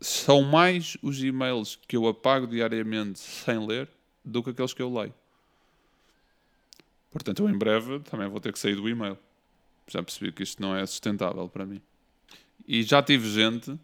São 0.00 0.42
mais 0.42 0.96
os 1.00 1.22
e-mails 1.22 1.78
que 1.88 1.96
eu 1.96 2.06
apago 2.06 2.46
diariamente 2.46 3.18
sem 3.18 3.64
ler 3.64 3.88
do 4.24 4.42
que 4.42 4.50
aqueles 4.50 4.74
que 4.74 4.82
eu 4.82 4.92
leio. 4.92 5.14
Portanto, 7.10 7.42
eu 7.42 7.48
em 7.48 7.56
breve 7.56 8.00
também 8.00 8.28
vou 8.28 8.40
ter 8.40 8.52
que 8.52 8.58
sair 8.58 8.74
do 8.76 8.88
e-mail. 8.88 9.16
Já 9.86 10.02
percebi 10.02 10.32
que 10.32 10.42
isto 10.42 10.60
não 10.60 10.76
é 10.76 10.84
sustentável 10.84 11.48
para 11.48 11.64
mim. 11.64 11.80
E 12.66 12.82
já 12.82 13.02
tive 13.02 13.28
gente, 13.30 13.78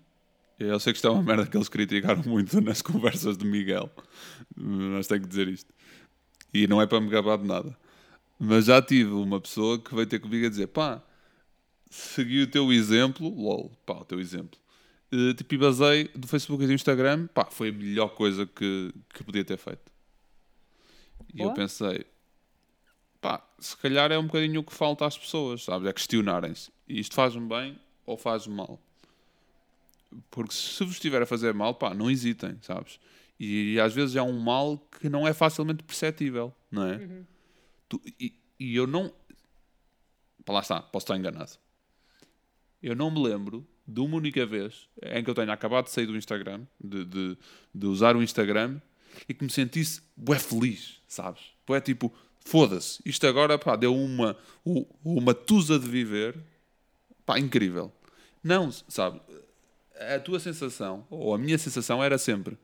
eu 0.59 0.79
sei 0.81 0.93
que 0.93 0.97
isto 0.97 1.07
é 1.07 1.11
uma 1.11 1.23
merda 1.23 1.47
que 1.47 1.57
eles 1.57 1.69
criticaram 1.69 2.23
muito 2.27 2.61
nas 2.61 2.83
conversas 2.83 3.37
de 3.37 3.45
Miguel, 3.45 3.91
mas 4.57 5.07
tenho 5.07 5.23
que 5.23 5.29
dizer 5.29 5.49
isto. 5.49 5.73
E 6.53 6.67
não 6.67 6.83
é 6.83 6.87
para 6.87 7.01
me 7.01 7.09
gabar 7.09 7.39
de 7.39 7.47
nada. 7.47 7.77
Mas 8.39 8.67
já 8.67 8.83
tive 8.83 9.13
uma 9.13 9.41
pessoa 9.41 9.79
que 9.79 9.95
veio 9.95 10.07
ter 10.07 10.19
comigo 10.19 10.47
a 10.47 10.49
dizer: 10.49 10.67
pá, 10.67 11.03
segui 11.89 12.43
o 12.43 12.47
teu 12.47 12.73
exemplo, 12.73 13.29
lol, 13.29 13.71
pá, 13.87 13.95
o 13.95 14.05
teu 14.05 14.19
exemplo. 14.19 14.59
Eh, 15.13 15.35
tipo, 15.35 15.55
e 15.55 15.59
basei 15.59 16.09
do 16.09 16.27
Facebook 16.27 16.65
e 16.65 16.67
do 16.67 16.73
Instagram, 16.73 17.29
pá, 17.29 17.47
foi 17.51 17.69
a 17.69 17.73
melhor 17.73 18.09
coisa 18.09 18.47
que, 18.47 18.93
que 19.15 19.23
podia 19.23 19.45
ter 19.45 19.59
feito. 19.59 19.93
E 21.33 21.41
eu 21.41 21.47
Boa. 21.47 21.55
pensei, 21.55 22.05
pá, 23.21 23.47
se 23.59 23.77
calhar 23.77 24.11
é 24.11 24.19
um 24.19 24.27
bocadinho 24.27 24.61
o 24.61 24.65
que 24.65 24.75
falta 24.75 25.07
às 25.07 25.17
pessoas, 25.17 25.63
sabes? 25.63 25.87
É 25.89 25.93
questionarem-se. 25.93 26.71
E 26.89 26.99
isto 26.99 27.15
faz-me 27.15 27.47
bem 27.47 27.79
ou 28.07 28.17
faz-me 28.17 28.55
mal? 28.55 28.81
Porque 30.31 30.53
se 30.55 30.85
vos 30.85 30.95
estiver 30.95 31.23
a 31.23 31.27
fazer 31.27 31.55
mal, 31.55 31.75
pá, 31.75 31.95
não 31.95 32.11
hesitem, 32.11 32.57
sabes? 32.61 32.99
E, 33.41 33.81
às 33.81 33.93
vezes 33.95 34.15
é 34.15 34.23
um 34.23 34.39
mal 34.39 34.79
que 35.01 35.09
não 35.09 35.27
é 35.27 35.33
facilmente 35.33 35.83
perceptível, 35.83 36.55
não 36.71 36.87
é? 36.87 36.99
Tu- 37.89 38.01
e, 38.21 38.35
e 38.61 38.77
eu 38.77 38.87
não. 38.87 39.13
Pá, 40.45 40.53
lá 40.55 40.61
está, 40.61 40.81
posso 40.81 41.05
estar 41.05 41.17
enganado. 41.17 41.53
Eu 42.83 42.95
não 42.95 43.11
me 43.11 43.23
lembro 43.23 43.67
de 43.87 44.01
uma 44.01 44.17
única 44.17 44.45
vez 44.47 44.89
em 45.03 45.25
que 45.25 45.31
eu 45.31 45.35
tenha 45.35 45.53
acabado 45.53 45.85
de 45.85 45.91
sair 45.91 46.07
do 46.07 46.17
Instagram, 46.17 46.65
de, 46.83 47.05
de, 47.05 47.39
de 47.75 47.87
usar 47.87 48.17
o 48.17 48.23
Instagram, 48.23 48.81
e 49.29 49.35
que 49.35 49.45
me 49.45 49.51
sentisse 49.51 50.03
bué 50.17 50.39
feliz, 50.39 51.01
sabes? 51.09 51.43
Bué 51.67 51.81
tipo, 51.81 52.13
foda-se, 52.45 53.01
isto 53.05 53.27
agora 53.27 53.59
pá, 53.59 53.77
deu 53.77 53.95
uma, 53.97 54.37
uma 55.05 55.35
tusa 55.35 55.79
de 55.79 55.89
viver, 55.89 56.37
pá, 57.33 57.39
incrível. 57.39 57.93
Não, 58.43 58.71
sabe? 58.89 59.21
A 60.15 60.19
tua 60.19 60.41
sensação, 60.41 61.07
ou 61.11 61.35
a 61.35 61.39
minha 61.39 61.59
sensação 61.59 62.03
era 62.03 62.19
sempre 62.19 62.57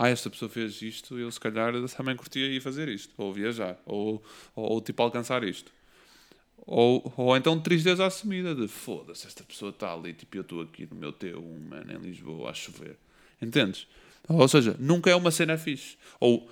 ah, 0.00 0.08
esta 0.08 0.30
pessoa 0.30 0.48
fez 0.48 0.80
isto, 0.80 1.18
eu 1.18 1.28
se 1.28 1.40
calhar 1.40 1.72
também 1.96 2.14
curtia 2.14 2.46
ir 2.46 2.60
fazer 2.60 2.88
isto, 2.88 3.12
ou 3.18 3.32
viajar, 3.34 3.76
ou, 3.84 4.22
ou, 4.54 4.74
ou, 4.74 4.80
tipo 4.80 5.02
alcançar 5.02 5.42
isto. 5.42 5.72
Ou, 6.58 7.12
ou 7.16 7.36
então 7.36 7.58
tristeza 7.58 8.06
assumida 8.06 8.54
de 8.54 8.68
foda-se, 8.68 9.26
esta 9.26 9.42
pessoa 9.42 9.70
está 9.70 9.92
ali, 9.92 10.14
tipo 10.14 10.36
eu 10.36 10.42
estou 10.42 10.62
aqui 10.62 10.86
no 10.88 10.94
meu 10.94 11.12
T1, 11.12 11.68
mano, 11.68 11.92
em 11.92 11.98
Lisboa, 11.98 12.50
a 12.50 12.54
chover. 12.54 12.96
Entendes? 13.42 13.88
Ou 14.28 14.46
seja, 14.46 14.76
nunca 14.78 15.10
é 15.10 15.16
uma 15.16 15.32
cena 15.32 15.58
fixe. 15.58 15.96
Ou 16.20 16.48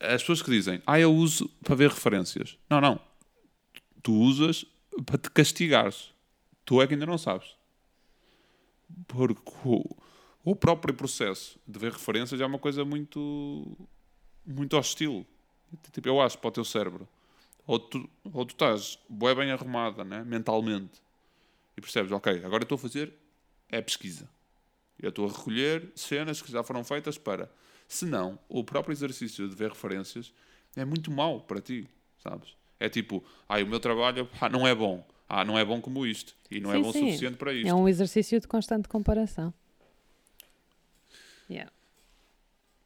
as 0.00 0.22
pessoas 0.22 0.40
que 0.40 0.50
dizem, 0.50 0.80
ah, 0.86 0.98
eu 0.98 1.14
uso 1.14 1.46
para 1.62 1.74
ver 1.74 1.90
referências. 1.90 2.56
Não, 2.70 2.80
não. 2.80 2.98
Tu 4.02 4.14
usas 4.14 4.64
para 5.04 5.18
te 5.18 5.30
castigares. 5.30 6.12
Tu 6.64 6.80
é 6.80 6.86
que 6.86 6.94
ainda 6.94 7.06
não 7.06 7.18
sabes. 7.18 7.56
Porque 9.06 9.40
o, 9.64 9.84
o 10.44 10.56
próprio 10.56 10.94
processo 10.94 11.58
de 11.66 11.78
ver 11.78 11.92
referências 11.92 12.40
é 12.40 12.46
uma 12.46 12.58
coisa 12.58 12.84
muito 12.84 13.76
muito 14.44 14.76
hostil. 14.76 15.26
Tipo, 15.92 16.08
eu 16.08 16.20
acho 16.20 16.38
para 16.38 16.48
o 16.48 16.52
teu 16.52 16.64
cérebro. 16.64 17.08
Ou 17.66 17.78
tu, 17.78 18.10
ou 18.32 18.44
tu 18.44 18.52
estás 18.52 18.98
bué 19.08 19.34
bem 19.34 19.52
arrumada, 19.52 20.02
né? 20.02 20.24
mentalmente, 20.24 21.00
e 21.76 21.80
percebes, 21.80 22.10
ok, 22.10 22.44
agora 22.44 22.64
estou 22.64 22.74
a 22.76 22.78
fazer 22.78 23.14
é 23.68 23.80
pesquisa. 23.80 24.28
Eu 24.98 25.10
estou 25.10 25.26
a 25.26 25.32
recolher 25.32 25.90
cenas 25.94 26.42
que 26.42 26.50
já 26.50 26.62
foram 26.62 26.82
feitas 26.84 27.16
para. 27.16 27.50
Se 27.86 28.04
não, 28.04 28.38
o 28.48 28.64
próprio 28.64 28.92
exercício 28.92 29.48
de 29.48 29.54
ver 29.54 29.70
referências 29.70 30.32
é 30.76 30.84
muito 30.84 31.10
mau 31.10 31.40
para 31.40 31.60
ti, 31.60 31.88
sabes? 32.18 32.54
É 32.80 32.88
tipo, 32.88 33.22
ah, 33.48 33.58
o 33.58 33.66
meu 33.66 33.78
trabalho 33.78 34.26
pá, 34.26 34.48
não 34.48 34.66
é 34.66 34.74
bom. 34.74 35.06
Ah, 35.28 35.44
não 35.44 35.56
é 35.56 35.64
bom 35.64 35.80
como 35.80 36.04
isto. 36.04 36.34
E 36.50 36.58
não 36.58 36.72
é 36.72 36.76
Sim, 36.76 36.82
bom 36.82 36.88
o 36.88 36.92
suficiente 36.92 37.36
para 37.36 37.52
isto. 37.52 37.68
É 37.68 37.74
um 37.74 37.88
exercício 37.88 38.40
de 38.40 38.48
constante 38.48 38.88
comparação. 38.88 39.54
Yeah. 41.48 41.70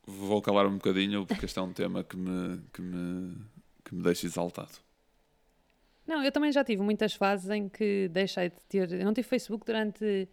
Vou 0.07 0.43
calar 0.43 0.67
um 0.67 0.75
bocadinho 0.75 1.25
porque 1.25 1.47
este 1.47 1.59
é 1.59 1.63
um 1.63 1.73
tema 1.73 2.05
que 2.05 2.17
me, 2.17 2.61
que 2.73 2.83
me, 2.83 3.37
que 3.85 3.95
me 3.95 4.03
deixa 4.03 4.27
exaltado. 4.27 4.73
Não, 6.07 6.23
eu 6.23 6.31
também 6.31 6.53
já 6.53 6.63
tive 6.63 6.83
muitas 6.83 7.15
fases 7.15 7.49
em 7.49 7.69
que 7.69 8.09
deixei 8.09 8.51
de 8.51 8.57
ter. 8.69 8.93
Eu 8.93 9.05
não 9.07 9.15
tive 9.15 9.27
Facebook 9.27 9.65
durante 9.65 10.29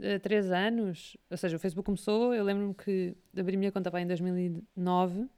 eh, 0.00 0.18
três 0.18 0.50
anos. 0.50 1.16
Ou 1.30 1.36
seja, 1.36 1.56
o 1.56 1.60
Facebook 1.60 1.86
começou, 1.86 2.34
eu 2.34 2.42
lembro-me 2.42 2.74
que 2.74 3.14
abri 3.36 3.56
minha 3.56 3.70
conta 3.70 4.00
em 4.00 4.06
2009 4.06 5.28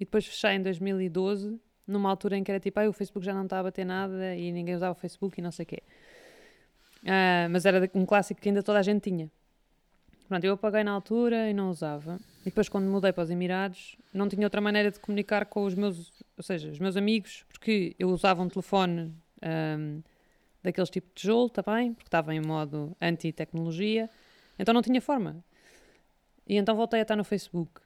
e 0.00 0.04
depois 0.04 0.24
fechei 0.26 0.52
em 0.52 0.62
2012, 0.62 1.60
numa 1.86 2.10
altura 2.10 2.36
em 2.36 2.44
que 2.44 2.50
era 2.50 2.60
tipo, 2.60 2.78
ah, 2.80 2.88
o 2.88 2.92
Facebook 2.92 3.24
já 3.24 3.34
não 3.34 3.44
está 3.44 3.60
a 3.60 3.62
bater 3.62 3.84
nada 3.84 4.34
e 4.34 4.52
ninguém 4.52 4.74
usava 4.74 4.92
o 4.92 5.00
Facebook 5.00 5.38
e 5.40 5.42
não 5.42 5.52
sei 5.52 5.64
o 5.64 5.66
quê. 5.66 5.82
Ah, 7.06 7.48
mas 7.50 7.66
era 7.66 7.90
um 7.94 8.06
clássico 8.06 8.40
que 8.40 8.48
ainda 8.48 8.62
toda 8.62 8.78
a 8.78 8.82
gente 8.82 9.02
tinha. 9.02 9.30
Pronto, 10.28 10.42
eu 10.44 10.54
apaguei 10.54 10.82
na 10.82 10.92
altura 10.92 11.50
e 11.50 11.54
não 11.54 11.68
usava. 11.68 12.18
E 12.40 12.46
depois, 12.46 12.68
quando 12.68 12.86
mudei 12.86 13.12
para 13.12 13.24
os 13.24 13.30
Emirados, 13.30 13.96
não 14.12 14.28
tinha 14.28 14.46
outra 14.46 14.60
maneira 14.60 14.90
de 14.90 14.98
comunicar 14.98 15.44
com 15.46 15.64
os 15.64 15.74
meus, 15.74 16.12
ou 16.36 16.42
seja, 16.42 16.70
os 16.70 16.78
meus 16.78 16.96
amigos, 16.96 17.44
porque 17.48 17.94
eu 17.98 18.08
usava 18.08 18.42
um 18.42 18.48
telefone 18.48 19.14
ahm, 19.42 20.00
daqueles 20.62 20.88
tipo 20.88 21.08
de 21.08 21.14
tijolo 21.14 21.50
também, 21.50 21.92
porque 21.92 22.08
estava 22.08 22.34
em 22.34 22.40
modo 22.40 22.96
anti-tecnologia, 23.00 24.08
então 24.58 24.72
não 24.72 24.80
tinha 24.80 25.00
forma. 25.00 25.44
E 26.46 26.56
então 26.56 26.74
voltei 26.74 27.00
a 27.00 27.02
estar 27.02 27.16
no 27.16 27.24
Facebook. 27.24 27.80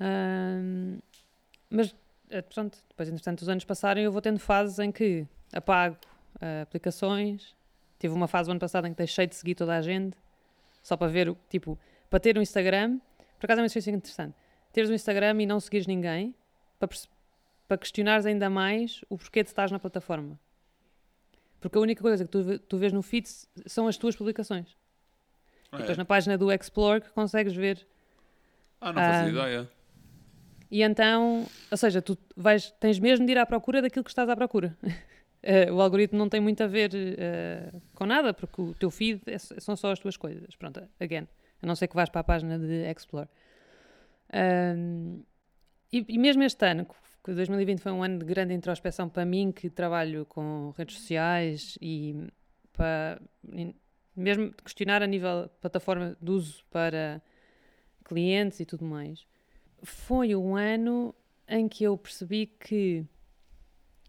Ahm, 0.00 0.98
mas, 1.70 1.94
eh, 1.94 1.94
pronto, 2.52 2.78
depois, 2.88 3.08
entretanto, 3.08 3.40
os 3.42 3.48
anos 3.48 3.64
passaram 3.64 4.00
e 4.00 4.04
eu 4.04 4.12
vou 4.12 4.20
tendo 4.20 4.38
fases 4.38 4.78
em 4.78 4.90
que 4.92 5.26
apago 5.52 5.96
ah, 6.40 6.62
aplicações. 6.62 7.54
Tive 7.98 8.14
uma 8.14 8.28
fase 8.28 8.48
o 8.48 8.52
ano 8.52 8.60
passado 8.60 8.86
em 8.86 8.92
que 8.92 8.98
deixei 8.98 9.26
de 9.26 9.34
seguir 9.34 9.54
toda 9.54 9.74
a 9.76 9.80
gente, 9.80 10.16
só 10.82 10.96
para 10.96 11.06
ver, 11.08 11.28
o 11.30 11.36
tipo, 11.48 11.78
para 12.10 12.20
ter 12.20 12.36
um 12.36 12.42
Instagram. 12.42 12.98
Por 13.38 13.46
acaso 13.46 13.60
é 13.60 13.62
uma 13.62 13.66
experiência 13.66 13.90
interessante. 13.90 14.34
Teres 14.72 14.90
um 14.90 14.94
Instagram 14.94 15.40
e 15.40 15.46
não 15.46 15.58
seguires 15.60 15.86
ninguém, 15.86 16.34
para, 16.78 16.88
para 17.66 17.78
questionares 17.78 18.26
ainda 18.26 18.50
mais 18.50 19.00
o 19.08 19.16
porquê 19.16 19.42
de 19.42 19.48
estás 19.48 19.70
na 19.70 19.78
plataforma. 19.78 20.38
Porque 21.60 21.78
a 21.78 21.80
única 21.80 22.02
coisa 22.02 22.24
que 22.24 22.30
tu, 22.30 22.58
tu 22.60 22.76
vês 22.76 22.92
no 22.92 23.02
feed 23.02 23.26
são 23.66 23.88
as 23.88 23.96
tuas 23.96 24.14
publicações. 24.14 24.76
Ah, 25.72 25.76
E 25.76 25.78
depois 25.78 25.96
é? 25.96 26.00
na 26.00 26.04
página 26.04 26.36
do 26.38 26.52
Explore 26.52 27.00
que 27.00 27.08
consegues 27.10 27.54
ver. 27.54 27.86
Ah, 28.80 28.92
não 28.92 29.00
fazia 29.02 29.22
Ah, 29.24 29.28
ideia. 29.28 29.70
E 30.70 30.82
então, 30.82 31.46
ou 31.70 31.76
seja, 31.76 32.02
tu 32.02 32.18
vais, 32.36 32.70
tens 32.80 32.98
mesmo 32.98 33.24
de 33.24 33.32
ir 33.32 33.38
à 33.38 33.46
procura 33.46 33.80
daquilo 33.80 34.04
que 34.04 34.10
estás 34.10 34.28
à 34.28 34.36
procura. 34.36 34.76
Eh, 35.48 35.70
o 35.70 35.80
algoritmo 35.80 36.18
não 36.18 36.28
tem 36.28 36.40
muito 36.40 36.60
a 36.64 36.66
ver 36.66 36.90
eh, 36.92 37.70
com 37.94 38.04
nada, 38.04 38.34
porque 38.34 38.60
o 38.60 38.74
teu 38.74 38.90
feed 38.90 39.20
é 39.26 39.38
são 39.38 39.76
só 39.76 39.92
as 39.92 39.98
tuas 40.00 40.16
coisas. 40.16 40.56
Pronto, 40.56 40.82
again. 40.98 41.28
A 41.62 41.66
não 41.66 41.76
ser 41.76 41.86
que 41.86 41.94
vás 41.94 42.08
para 42.08 42.22
a 42.22 42.24
página 42.24 42.58
de 42.58 42.90
Explore. 42.90 43.28
E, 45.92 46.04
e 46.08 46.18
mesmo 46.18 46.42
este 46.42 46.66
ano, 46.66 46.84
que 47.24 47.32
2020 47.32 47.80
foi 47.80 47.92
um 47.92 48.02
ano 48.02 48.18
de 48.18 48.24
grande 48.24 48.54
introspeção 48.54 49.08
para 49.08 49.24
mim, 49.24 49.52
que 49.52 49.70
trabalho 49.70 50.26
com 50.26 50.74
redes 50.76 50.98
sociais 50.98 51.78
e 51.80 52.26
para 52.72 53.20
mesmo 54.14 54.52
questionar 54.64 55.02
a 55.02 55.06
nível 55.06 55.48
plataforma 55.60 56.16
de 56.20 56.30
uso 56.30 56.64
para 56.70 57.22
clientes 58.04 58.60
e 58.60 58.64
tudo 58.64 58.84
mais, 58.84 59.26
foi 59.86 60.34
um 60.34 60.56
ano 60.56 61.14
em 61.48 61.68
que 61.68 61.84
eu 61.84 61.96
percebi 61.96 62.46
que 62.46 63.04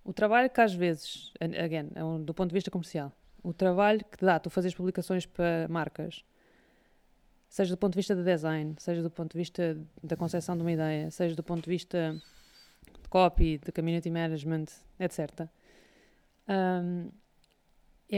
o 0.03 0.13
trabalho 0.13 0.49
que 0.49 0.61
às 0.61 0.73
vezes, 0.73 1.31
again, 1.39 1.89
é 1.95 2.03
um- 2.03 2.23
do 2.23 2.33
ponto 2.33 2.49
de 2.49 2.53
vista 2.53 2.71
comercial, 2.71 3.11
o 3.43 3.53
trabalho 3.53 4.03
que 4.05 4.25
dá 4.25 4.39
tu 4.39 4.49
fazeres 4.49 4.75
publicações 4.75 5.25
para 5.25 5.67
marcas, 5.69 6.23
seja 7.49 7.75
do 7.75 7.77
ponto 7.77 7.93
de 7.93 7.97
vista 7.97 8.15
de 8.15 8.23
design, 8.23 8.75
seja 8.77 9.01
do 9.01 9.09
ponto 9.09 9.31
de 9.33 9.37
vista 9.37 9.77
da 10.03 10.15
concepção 10.15 10.55
de 10.55 10.61
uma 10.61 10.71
ideia, 10.71 11.11
seja 11.11 11.35
do 11.35 11.43
ponto 11.43 11.63
de 11.63 11.69
vista 11.69 12.19
de 13.01 13.09
copy, 13.09 13.57
de 13.57 13.71
community 13.71 14.09
management, 14.09 14.65
etc. 14.99 15.47
hum, 16.47 17.09
é, 18.09 18.17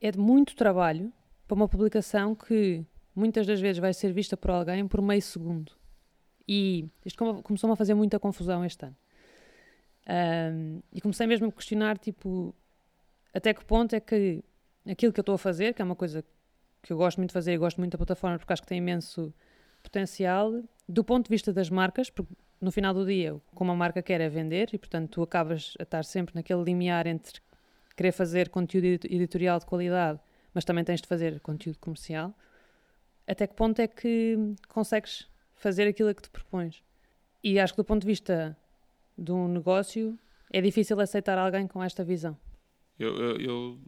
é 0.00 0.10
de 0.10 0.18
muito 0.18 0.54
trabalho 0.54 1.12
para 1.46 1.54
uma 1.54 1.68
publicação 1.68 2.34
que 2.34 2.84
muitas 3.14 3.46
das 3.46 3.60
vezes 3.60 3.78
vai 3.78 3.92
ser 3.92 4.12
vista 4.12 4.36
por 4.36 4.50
alguém 4.50 4.86
por 4.86 5.02
meio 5.02 5.22
segundo. 5.22 5.72
E 6.46 6.88
isto 7.04 7.18
come- 7.18 7.42
começou-me 7.42 7.72
a 7.72 7.76
fazer 7.76 7.94
muita 7.94 8.18
confusão 8.18 8.64
este 8.64 8.84
ano. 8.86 8.96
Ahm, 10.06 10.80
e 10.92 11.00
comecei 11.00 11.26
mesmo 11.26 11.48
a 11.48 11.52
questionar, 11.52 11.98
tipo, 11.98 12.54
até 13.32 13.54
que 13.54 13.64
ponto 13.64 13.94
é 13.94 14.00
que 14.00 14.42
aquilo 14.88 15.12
que 15.12 15.20
eu 15.20 15.22
estou 15.22 15.34
a 15.34 15.38
fazer, 15.38 15.74
que 15.74 15.80
é 15.82 15.84
uma 15.84 15.96
coisa 15.96 16.24
que 16.82 16.92
eu 16.92 16.96
gosto 16.96 17.18
muito 17.18 17.30
de 17.30 17.34
fazer 17.34 17.52
e 17.52 17.58
gosto 17.58 17.78
muito 17.78 17.92
da 17.92 17.98
plataforma 17.98 18.38
porque 18.38 18.52
acho 18.52 18.62
que 18.62 18.68
tem 18.68 18.78
imenso 18.78 19.32
potencial, 19.82 20.62
do 20.88 21.04
ponto 21.04 21.26
de 21.26 21.30
vista 21.30 21.52
das 21.52 21.70
marcas, 21.70 22.10
porque 22.10 22.32
no 22.60 22.70
final 22.72 22.92
do 22.92 23.06
dia, 23.06 23.40
como 23.54 23.70
a 23.72 23.74
marca 23.76 24.02
quer 24.02 24.20
é 24.20 24.28
vender 24.28 24.70
e, 24.72 24.78
portanto, 24.78 25.10
tu 25.10 25.22
acabas 25.22 25.74
a 25.78 25.82
estar 25.82 26.04
sempre 26.04 26.34
naquele 26.34 26.62
limiar 26.62 27.06
entre 27.06 27.40
querer 27.96 28.12
fazer 28.12 28.48
conteúdo 28.48 28.84
edit- 28.86 29.12
editorial 29.12 29.58
de 29.58 29.66
qualidade, 29.66 30.18
mas 30.54 30.64
também 30.64 30.84
tens 30.84 31.00
de 31.00 31.06
fazer 31.08 31.40
conteúdo 31.40 31.78
comercial. 31.78 32.34
Até 33.26 33.46
que 33.46 33.54
ponto 33.54 33.78
é 33.80 33.86
que 33.86 34.36
consegues 34.68 35.28
fazer 35.62 35.86
aquilo 35.88 36.08
a 36.08 36.14
que 36.14 36.22
te 36.22 36.30
propões? 36.30 36.82
E 37.42 37.58
acho 37.58 37.72
que 37.72 37.76
do 37.78 37.84
ponto 37.84 38.02
de 38.02 38.06
vista 38.06 38.56
de 39.16 39.32
um 39.32 39.48
negócio 39.48 40.18
é 40.52 40.60
difícil 40.60 40.98
aceitar 41.00 41.38
alguém 41.38 41.66
com 41.66 41.82
esta 41.82 42.04
visão. 42.04 42.36
Eu, 42.98 43.16
eu, 43.16 43.36
eu- 43.40 43.78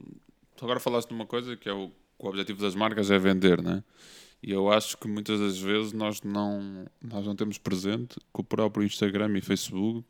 agora 0.62 0.80
falaste 0.80 1.08
de 1.08 1.14
uma 1.14 1.26
coisa 1.26 1.56
que 1.56 1.68
é 1.68 1.72
o, 1.72 1.90
o 2.18 2.28
objetivo 2.28 2.60
das 2.62 2.74
marcas 2.74 3.10
é 3.10 3.18
vender, 3.18 3.62
né? 3.62 3.82
E 4.42 4.50
eu 4.52 4.70
acho 4.70 4.96
que 4.98 5.08
muitas 5.08 5.40
das 5.40 5.58
vezes 5.58 5.92
nós 5.92 6.20
não, 6.22 6.84
nós 7.02 7.24
não 7.26 7.34
temos 7.34 7.58
presente 7.58 8.16
que 8.32 8.40
o 8.40 8.44
próprio 8.44 8.84
Instagram 8.84 9.36
e 9.36 9.40
Facebook 9.40 10.04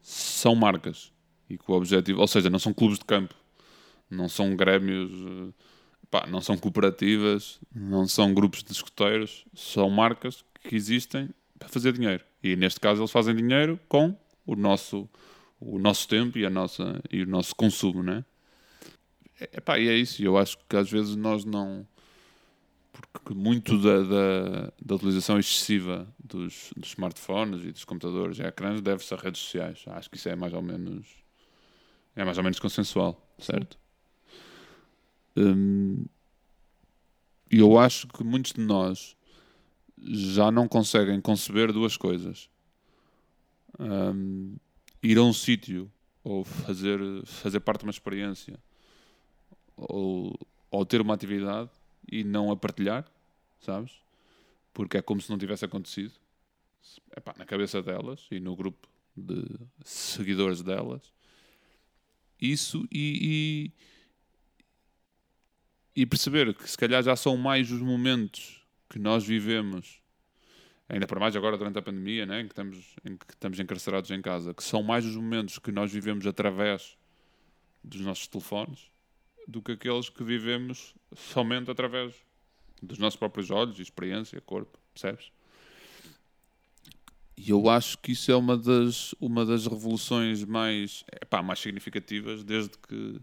são 0.00 0.54
marcas 0.54 1.12
e 1.50 1.58
que 1.58 1.64
o 1.70 1.74
objetivo, 1.74 2.20
ou 2.20 2.26
seja, 2.28 2.48
não 2.50 2.58
são 2.58 2.72
clubes 2.72 2.98
de 2.98 3.04
campo, 3.04 3.34
não 4.10 4.28
são 4.28 4.54
grêmios, 4.54 5.10
eh, 5.12 5.52
pá, 6.10 6.26
não 6.26 6.40
são 6.40 6.56
cooperativas, 6.56 7.58
não 7.74 8.06
são 8.06 8.32
grupos 8.32 8.62
de 8.62 8.70
escuteiros, 8.72 9.44
são 9.54 9.90
marcas 9.90 10.44
que 10.62 10.74
existem 10.76 11.30
para 11.58 11.68
fazer 11.68 11.92
dinheiro. 11.92 12.24
E 12.42 12.56
neste 12.56 12.80
caso 12.80 13.00
eles 13.02 13.10
fazem 13.10 13.34
dinheiro 13.34 13.78
com 13.88 14.16
o 14.46 14.56
nosso 14.56 15.08
o 15.60 15.78
nosso 15.78 16.06
tempo 16.08 16.38
e 16.38 16.46
a 16.46 16.50
nossa 16.50 17.00
e 17.10 17.22
o 17.22 17.26
nosso 17.26 17.54
consumo, 17.54 18.02
né? 18.02 18.24
É, 19.40 19.58
epá, 19.58 19.78
e 19.78 19.88
é 19.88 19.94
isso. 19.96 20.22
Eu 20.22 20.36
acho 20.38 20.58
que 20.68 20.76
às 20.76 20.90
vezes 20.90 21.16
nós 21.16 21.44
não 21.44 21.86
porque 22.92 23.34
muito 23.34 23.78
da, 23.80 24.02
da, 24.02 24.72
da 24.84 24.94
utilização 24.96 25.38
excessiva 25.38 26.06
dos, 26.18 26.70
dos 26.76 26.90
smartphones 26.90 27.64
e 27.64 27.72
dos 27.72 27.84
computadores 27.84 28.38
e 28.38 28.42
ecrãs 28.42 28.80
deve-se 28.80 29.14
a 29.14 29.16
redes 29.16 29.40
sociais. 29.40 29.84
Acho 29.88 30.10
que 30.10 30.16
isso 30.16 30.28
é 30.28 30.36
mais 30.36 30.52
ou 30.52 30.62
menos 30.62 31.06
é 32.16 32.24
mais 32.24 32.36
ou 32.38 32.44
menos 32.44 32.58
consensual, 32.58 33.20
certo? 33.38 33.78
Hum, 35.36 36.06
E 37.50 37.58
eu 37.58 37.78
acho 37.78 38.06
que 38.08 38.22
muitos 38.24 38.52
de 38.52 38.60
nós 38.60 39.16
já 40.04 40.50
não 40.50 40.68
conseguem 40.68 41.20
conceber 41.20 41.72
duas 41.72 41.96
coisas. 41.96 42.48
Hum, 43.78 44.56
ir 45.02 45.18
a 45.18 45.22
um 45.22 45.32
sítio 45.32 45.90
ou 46.24 46.44
fazer, 46.44 47.00
fazer 47.24 47.60
parte 47.60 47.80
de 47.80 47.86
uma 47.86 47.90
experiência 47.90 48.58
ou, 49.76 50.38
ou 50.70 50.84
ter 50.84 51.00
uma 51.00 51.14
atividade 51.14 51.70
e 52.10 52.24
não 52.24 52.50
a 52.50 52.56
partilhar, 52.56 53.10
sabes? 53.60 53.92
Porque 54.72 54.96
é 54.96 55.02
como 55.02 55.20
se 55.20 55.30
não 55.30 55.38
tivesse 55.38 55.64
acontecido. 55.64 56.14
Epá, 57.16 57.34
na 57.36 57.44
cabeça 57.44 57.82
delas 57.82 58.26
e 58.30 58.40
no 58.40 58.56
grupo 58.56 58.88
de 59.16 59.44
seguidores 59.84 60.62
delas. 60.62 61.12
Isso 62.40 62.86
e, 62.90 63.72
e, 65.96 66.02
e 66.02 66.06
perceber 66.06 66.54
que 66.54 66.68
se 66.68 66.78
calhar 66.78 67.02
já 67.02 67.16
são 67.16 67.36
mais 67.36 67.70
os 67.70 67.80
momentos 67.80 68.57
que 68.88 68.98
nós 68.98 69.24
vivemos 69.24 70.00
ainda 70.88 71.06
para 71.06 71.20
mais 71.20 71.36
agora 71.36 71.58
durante 71.58 71.78
a 71.78 71.82
pandemia, 71.82 72.24
né, 72.24 72.40
em, 72.40 72.46
que 72.46 72.52
estamos, 72.52 72.96
em 73.04 73.16
que 73.16 73.26
estamos 73.30 73.60
encarcerados 73.60 74.10
em 74.10 74.22
casa, 74.22 74.54
que 74.54 74.64
são 74.64 74.82
mais 74.82 75.04
os 75.04 75.14
momentos 75.16 75.58
que 75.58 75.70
nós 75.70 75.92
vivemos 75.92 76.26
através 76.26 76.96
dos 77.84 78.00
nossos 78.00 78.26
telefones 78.26 78.90
do 79.46 79.62
que 79.62 79.72
aqueles 79.72 80.08
que 80.08 80.24
vivemos 80.24 80.94
somente 81.14 81.70
através 81.70 82.14
dos 82.82 82.98
nossos 82.98 83.18
próprios 83.18 83.50
olhos, 83.50 83.78
experiência, 83.78 84.40
corpo, 84.40 84.78
percebes? 84.92 85.30
E 87.36 87.50
eu 87.50 87.68
acho 87.70 87.98
que 87.98 88.12
isso 88.12 88.32
é 88.32 88.36
uma 88.36 88.56
das, 88.56 89.14
uma 89.20 89.46
das 89.46 89.66
revoluções 89.66 90.44
mais, 90.44 91.04
epá, 91.12 91.42
mais 91.42 91.60
significativas 91.60 92.42
desde 92.42 92.76
que 92.76 93.20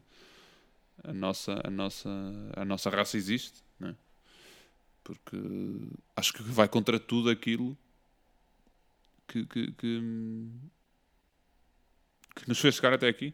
a 1.04 1.14
nossa, 1.14 1.62
a 1.64 1.70
nossa, 1.70 2.10
a 2.56 2.64
nossa 2.64 2.90
raça 2.90 3.18
existe? 3.18 3.65
Porque 5.06 5.38
acho 6.16 6.34
que 6.34 6.42
vai 6.42 6.68
contra 6.68 7.00
tudo 7.00 7.30
aquilo 7.30 7.78
que, 9.28 9.46
que, 9.46 9.72
que, 9.74 10.02
que 12.36 12.50
nos 12.50 12.60
fez 12.60 12.76
chegar 12.76 12.92
até 12.92 13.08
aqui. 13.08 13.34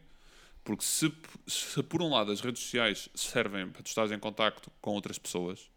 Porque 0.62 0.84
se, 0.84 1.12
se 1.46 1.82
por 1.82 2.02
um 2.02 2.10
lado 2.10 2.30
as 2.30 2.40
redes 2.40 2.62
sociais 2.62 3.08
servem 3.14 3.68
para 3.68 3.82
tu 3.82 3.86
estares 3.86 4.12
em 4.12 4.18
contacto 4.18 4.70
com 4.80 4.92
outras 4.92 5.18
pessoas, 5.18 5.68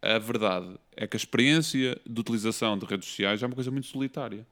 a 0.00 0.18
verdade 0.18 0.78
é 0.94 1.06
que 1.06 1.16
a 1.16 1.18
experiência 1.18 2.00
de 2.06 2.20
utilização 2.20 2.78
de 2.78 2.84
redes 2.84 3.08
sociais 3.08 3.42
é 3.42 3.46
uma 3.46 3.54
coisa 3.54 3.70
muito 3.70 3.88
solitária. 3.88 4.46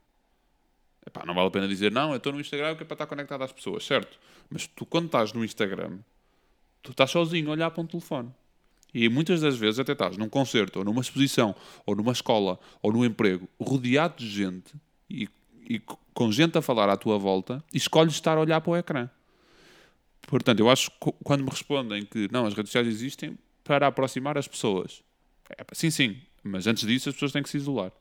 Epá, 1.06 1.24
não 1.24 1.34
vale 1.34 1.48
a 1.48 1.50
pena 1.50 1.68
dizer, 1.68 1.92
não, 1.92 2.10
eu 2.10 2.16
estou 2.16 2.32
no 2.32 2.40
Instagram 2.40 2.74
que 2.74 2.82
é 2.82 2.86
para 2.86 2.94
estar 2.94 3.06
conectado 3.06 3.42
às 3.42 3.52
pessoas, 3.52 3.84
certo? 3.84 4.18
Mas 4.50 4.66
tu, 4.66 4.84
quando 4.86 5.06
estás 5.06 5.32
no 5.34 5.44
Instagram, 5.44 5.98
tu 6.82 6.90
estás 6.90 7.10
sozinho 7.10 7.48
a 7.48 7.52
olhar 7.52 7.70
para 7.70 7.82
um 7.82 7.86
telefone. 7.86 8.34
E 8.94 9.08
muitas 9.08 9.40
das 9.40 9.56
vezes 9.56 9.78
até 9.78 9.92
estás 9.92 10.16
num 10.16 10.28
concerto, 10.28 10.78
ou 10.78 10.84
numa 10.84 11.00
exposição, 11.00 11.54
ou 11.84 11.94
numa 11.94 12.12
escola, 12.12 12.58
ou 12.80 12.92
num 12.92 13.04
emprego, 13.04 13.48
rodeado 13.60 14.16
de 14.16 14.28
gente 14.28 14.72
e, 15.10 15.28
e 15.68 15.80
com 16.14 16.32
gente 16.32 16.56
a 16.56 16.62
falar 16.62 16.88
à 16.88 16.96
tua 16.96 17.18
volta, 17.18 17.62
e 17.72 17.76
escolhes 17.76 18.14
estar 18.14 18.38
a 18.38 18.40
olhar 18.40 18.60
para 18.60 18.70
o 18.70 18.76
ecrã. 18.76 19.10
Portanto, 20.22 20.60
eu 20.60 20.70
acho 20.70 20.90
que 20.90 21.12
quando 21.22 21.44
me 21.44 21.50
respondem 21.50 22.04
que 22.04 22.28
não, 22.32 22.46
as 22.46 22.54
redes 22.54 22.70
sociais 22.70 22.88
existem 22.88 23.38
para 23.62 23.86
aproximar 23.86 24.38
as 24.38 24.48
pessoas. 24.48 25.02
É, 25.50 25.64
sim, 25.72 25.90
sim, 25.90 26.16
mas 26.42 26.66
antes 26.66 26.86
disso 26.86 27.08
as 27.08 27.14
pessoas 27.14 27.32
têm 27.32 27.42
que 27.42 27.50
se 27.50 27.56
isolar. 27.56 27.92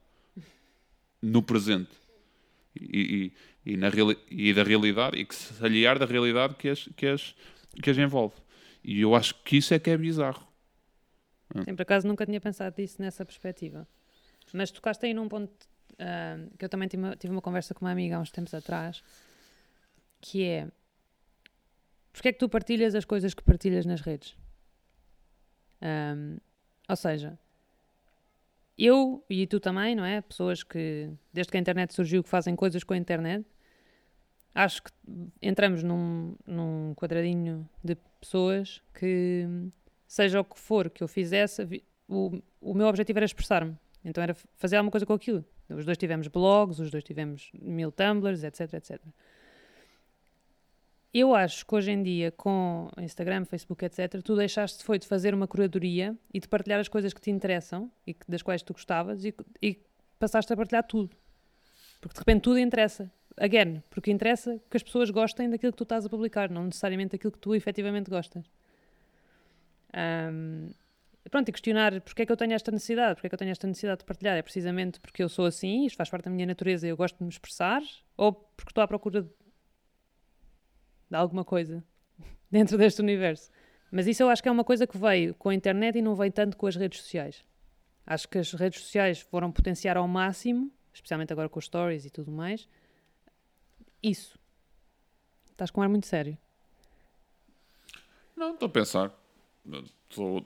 No 1.22 1.42
presente. 1.42 1.92
E, 2.80 3.32
e, 3.66 3.74
e 3.74 3.78
na 3.78 3.90
e 4.30 4.54
da 4.54 4.64
realidade, 4.64 5.18
e 5.18 5.26
que 5.26 5.36
se 5.36 5.64
aliar 5.64 5.98
da 5.98 6.06
realidade 6.06 6.56
que 6.56 6.70
as, 6.70 6.88
que, 6.96 7.08
as, 7.08 7.36
que 7.82 7.90
as 7.90 7.98
envolve. 7.98 8.36
E 8.84 9.02
eu 9.02 9.16
acho 9.16 9.36
que 9.44 9.58
isso 9.58 9.74
é 9.74 9.80
que 9.80 9.90
é 9.90 9.98
bizarro. 9.98 10.46
Sim, 11.64 11.76
por 11.76 11.84
acaso 11.84 12.08
nunca 12.08 12.26
tinha 12.26 12.42
pensado 12.42 12.76
nisso 12.78 13.02
nessa 13.02 13.26
perspectiva. 13.26 13.88
Mas 14.54 14.72
tocaste 14.72 15.06
aí 15.06 15.14
num 15.14 15.28
ponto 15.28 15.52
ah, 16.00 16.38
que 16.58 16.66
eu 16.66 16.70
também 16.70 16.88
tive 16.88 17.04
uma, 17.04 17.16
tive 17.16 17.32
uma 17.32 17.42
conversa 17.42 17.74
com 17.74 17.86
uma 17.86 17.92
amiga 17.92 18.18
há 18.18 18.20
uns 18.20 18.32
tempos 18.32 18.54
atrás, 18.54 19.04
que 20.22 20.44
é 20.44 20.68
porque 22.12 22.30
é 22.30 22.32
que 22.32 22.40
tu 22.40 22.48
partilhas 22.48 22.96
as 22.96 23.04
coisas 23.04 23.34
que 23.34 23.44
partilhas 23.44 23.86
nas 23.86 24.00
redes? 24.00 24.38
Ahm, 25.82 26.38
ou 26.88 26.96
seja, 26.96 27.38
eu 28.78 29.24
e 29.30 29.46
tu 29.46 29.60
também, 29.60 29.96
não 29.96 30.06
é? 30.06 30.22
Pessoas 30.22 30.64
que, 30.64 31.10
desde 31.34 31.52
que 31.52 31.58
a 31.58 31.60
internet 31.60 31.94
surgiu, 31.94 32.24
que 32.24 32.30
fazem 32.30 32.56
coisas 32.56 32.86
com 32.86 32.94
a 32.94 32.98
internet, 32.98 33.46
acho 34.54 34.84
que 34.84 34.92
entramos 35.42 35.84
num, 35.84 36.36
num 36.48 36.94
quadradinho 36.96 37.70
de 37.84 37.98
pessoas 38.22 38.82
que, 38.94 39.46
seja 40.08 40.40
o 40.40 40.44
que 40.46 40.60
for 40.60 40.90
que 40.90 41.04
eu 41.04 41.08
fizesse, 41.08 41.84
o, 42.08 42.42
o 42.62 42.74
meu 42.74 42.88
objetivo 42.88 43.20
era 43.20 43.26
expressar-me. 43.26 43.78
Então 44.04 44.24
era 44.24 44.36
fazer 44.56 44.78
alguma 44.78 44.92
coisa 44.92 45.06
com 45.06 45.14
aquilo. 45.14 45.44
Os 45.70 45.86
dois 45.86 45.98
tivemos 45.98 46.28
blogs, 46.28 46.80
os 46.80 46.92
dois 46.92 47.04
tivemos 47.04 47.50
mil 47.54 47.92
tumblers, 47.92 48.44
etc, 48.44 48.74
etc. 48.74 49.02
Eu 51.14 51.34
acho 51.34 51.66
que 51.66 51.74
hoje 51.74 51.92
em 51.92 52.04
dia, 52.04 52.30
com 52.32 52.90
Instagram, 53.00 53.46
Facebook, 53.46 53.84
etc., 53.86 54.22
tu 54.22 54.36
deixaste 54.36 54.84
foi 54.84 55.00
de 55.00 55.08
fazer 55.08 55.34
uma 55.34 55.48
curadoria 55.48 56.16
e 56.34 56.40
de 56.42 56.48
partilhar 56.48 56.80
as 56.80 56.90
coisas 56.90 57.14
que 57.14 57.22
te 57.22 57.32
interessam 57.32 57.90
e 58.06 58.14
que- 58.14 58.30
das 58.30 58.42
quais 58.42 58.62
tu 58.62 58.74
gostavas 58.74 59.24
e, 59.24 59.34
e 59.62 59.80
passaste 60.20 60.52
a 60.52 60.58
partilhar 60.58 60.84
tudo. 60.86 61.16
Porque 62.02 62.14
de 62.14 62.20
repente 62.20 62.42
tudo 62.42 62.60
interessa. 62.60 63.10
Again, 63.38 63.82
porque 63.90 64.12
interessa 64.12 64.62
que 64.70 64.78
as 64.78 64.84
pessoas 64.84 65.10
gostem 65.10 65.50
daquilo 65.50 65.72
que 65.72 65.78
tu 65.78 65.84
estás 65.84 66.06
a 66.06 66.10
publicar, 66.10 66.50
não 66.50 66.66
necessariamente 66.66 67.14
daquilo 67.14 67.32
que 67.32 67.40
tu 67.40 67.56
efetivamente 67.56 68.10
gostas. 68.10 68.46
Ahm, 69.96 70.72
pronto, 71.32 71.48
e 71.48 71.52
questionar 71.54 72.02
porque 72.02 72.24
é 72.24 72.26
que 72.26 72.32
eu 72.32 72.36
tenho 72.36 72.54
esta 72.54 72.70
necessidade, 72.70 73.16
porque 73.16 73.28
é 73.28 73.30
que 73.30 73.36
eu 73.36 73.40
tenho 73.40 73.52
esta 73.52 73.66
necessidade 73.66 74.00
de 74.00 74.06
partilhar, 74.06 74.36
é 74.38 74.42
precisamente 74.42 75.00
porque 75.00 75.24
eu 75.24 75.30
sou 75.30 75.46
assim, 75.46 75.86
isto 75.86 75.96
faz 75.96 76.10
parte 76.10 76.26
da 76.26 76.32
minha 76.32 76.46
natureza 76.46 76.86
eu 76.86 76.98
gosto 76.98 77.18
de 77.18 77.24
me 77.24 77.30
expressar, 77.30 77.82
ou 78.18 78.34
porque 78.34 78.72
estou 78.72 78.84
à 78.84 78.88
procura 78.88 79.22
de, 79.22 79.30
de 81.10 81.16
alguma 81.16 81.46
coisa 81.46 81.82
dentro 82.52 82.78
deste 82.78 83.02
universo. 83.02 83.50
Mas 83.90 84.08
isso 84.08 84.22
eu 84.22 84.30
acho 84.30 84.44
que 84.44 84.50
é 84.50 84.52
uma 84.52 84.66
coisa 84.66 84.86
que 84.86 84.98
veio 84.98 85.34
com 85.36 85.50
a 85.50 85.56
internet 85.56 85.98
e 85.98 86.02
não 86.02 86.16
veio 86.16 86.32
tanto 86.32 86.58
com 86.58 86.68
as 86.68 86.76
redes 86.76 87.02
sociais. 87.02 87.46
Acho 88.06 88.28
que 88.28 88.38
as 88.38 88.52
redes 88.52 88.82
sociais 88.82 89.22
foram 89.22 89.52
potenciar 89.52 89.96
ao 89.96 90.08
máximo, 90.08 90.70
especialmente 90.94 91.32
agora 91.32 91.48
com 91.48 91.58
os 91.58 91.66
stories 91.66 92.06
e 92.06 92.10
tudo 92.10 92.32
mais, 92.32 92.68
isso. 94.04 94.38
Estás 95.52 95.72
com 95.72 95.80
um 95.80 95.84
ar 95.84 95.90
muito 95.90 96.06
sério. 96.06 96.38
Não, 98.36 98.54
estou 98.54 98.68
a 98.68 98.70
pensar. 98.70 99.25
Estou 100.10 100.46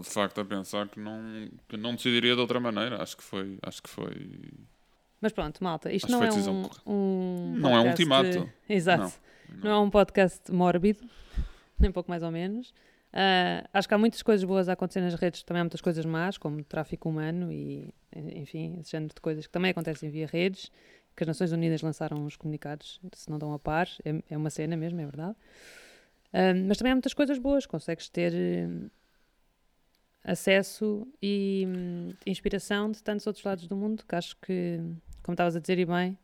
de 0.00 0.08
facto 0.10 0.40
a 0.40 0.44
pensar 0.44 0.88
que 0.88 0.98
não, 1.00 1.20
que 1.68 1.76
não 1.76 1.94
decidiria 1.94 2.34
de 2.34 2.40
outra 2.40 2.60
maneira. 2.60 3.02
Acho 3.02 3.16
que 3.16 3.22
foi. 3.22 3.58
Acho 3.62 3.82
que 3.82 3.88
foi. 3.90 4.50
Mas 5.20 5.32
pronto, 5.32 5.62
malta, 5.62 5.92
isto 5.92 6.06
Acho 6.06 6.14
não 6.16 6.24
é 6.24 6.32
um, 6.32 6.70
um 6.86 7.54
Não 7.56 7.76
é 7.76 7.80
um 7.80 7.88
ultimato. 7.88 8.28
de- 8.28 8.52
Exato. 8.68 9.12
Não. 9.62 9.70
é 9.70 9.78
um 9.78 9.90
podcast 9.90 10.50
mórbido, 10.50 11.00
nem 11.78 11.92
pouco 11.92 12.10
mais 12.10 12.22
ou 12.22 12.30
menos. 12.30 12.72
Ah, 13.12 13.68
acho 13.74 13.86
que 13.86 13.94
há 13.94 13.98
muitas 13.98 14.22
coisas 14.22 14.42
boas 14.42 14.68
a 14.68 14.72
acontecer 14.72 15.00
nas 15.02 15.14
redes, 15.14 15.42
também 15.42 15.60
há 15.60 15.64
muitas 15.64 15.80
coisas 15.82 16.04
más, 16.06 16.38
como 16.38 16.64
tráfico 16.64 17.08
humano 17.08 17.52
e, 17.52 17.92
enfim, 18.16 18.78
esse 18.80 18.90
género 18.92 19.12
de 19.14 19.20
coisas 19.20 19.46
que 19.46 19.52
também 19.52 19.70
acontecem 19.70 20.08
via 20.10 20.26
redes, 20.26 20.72
que 21.14 21.22
as 21.22 21.28
Nações 21.28 21.52
Unidas 21.52 21.82
lançaram 21.82 22.24
os 22.24 22.36
comunicados, 22.36 22.98
se 23.14 23.30
não 23.30 23.38
dão 23.38 23.52
a 23.52 23.58
par, 23.58 23.86
é, 24.04 24.22
é 24.30 24.36
uma 24.36 24.48
cena 24.48 24.76
mesmo, 24.78 24.98
é 25.00 25.04
verdade. 25.04 25.36
Ah, 26.32 26.54
mas 26.66 26.78
também 26.78 26.92
há 26.92 26.94
muitas 26.94 27.14
coisas 27.14 27.38
boas, 27.38 27.66
consegues 27.66 28.08
ter 28.08 28.32
eh, 28.34 28.68
acesso 30.24 31.06
e 31.20 31.64
hum, 31.66 32.14
inspiração 32.26 32.90
de 32.90 33.02
tantos 33.02 33.26
outros 33.26 33.44
lados 33.44 33.66
do 33.66 33.76
mundo, 33.76 34.04
que 34.08 34.14
acho 34.14 34.36
que, 34.36 34.78
como 35.22 35.34
estavas 35.34 35.56
a 35.56 35.60
dizer 35.60 35.78
e 35.78 35.84
bem, 35.84 36.16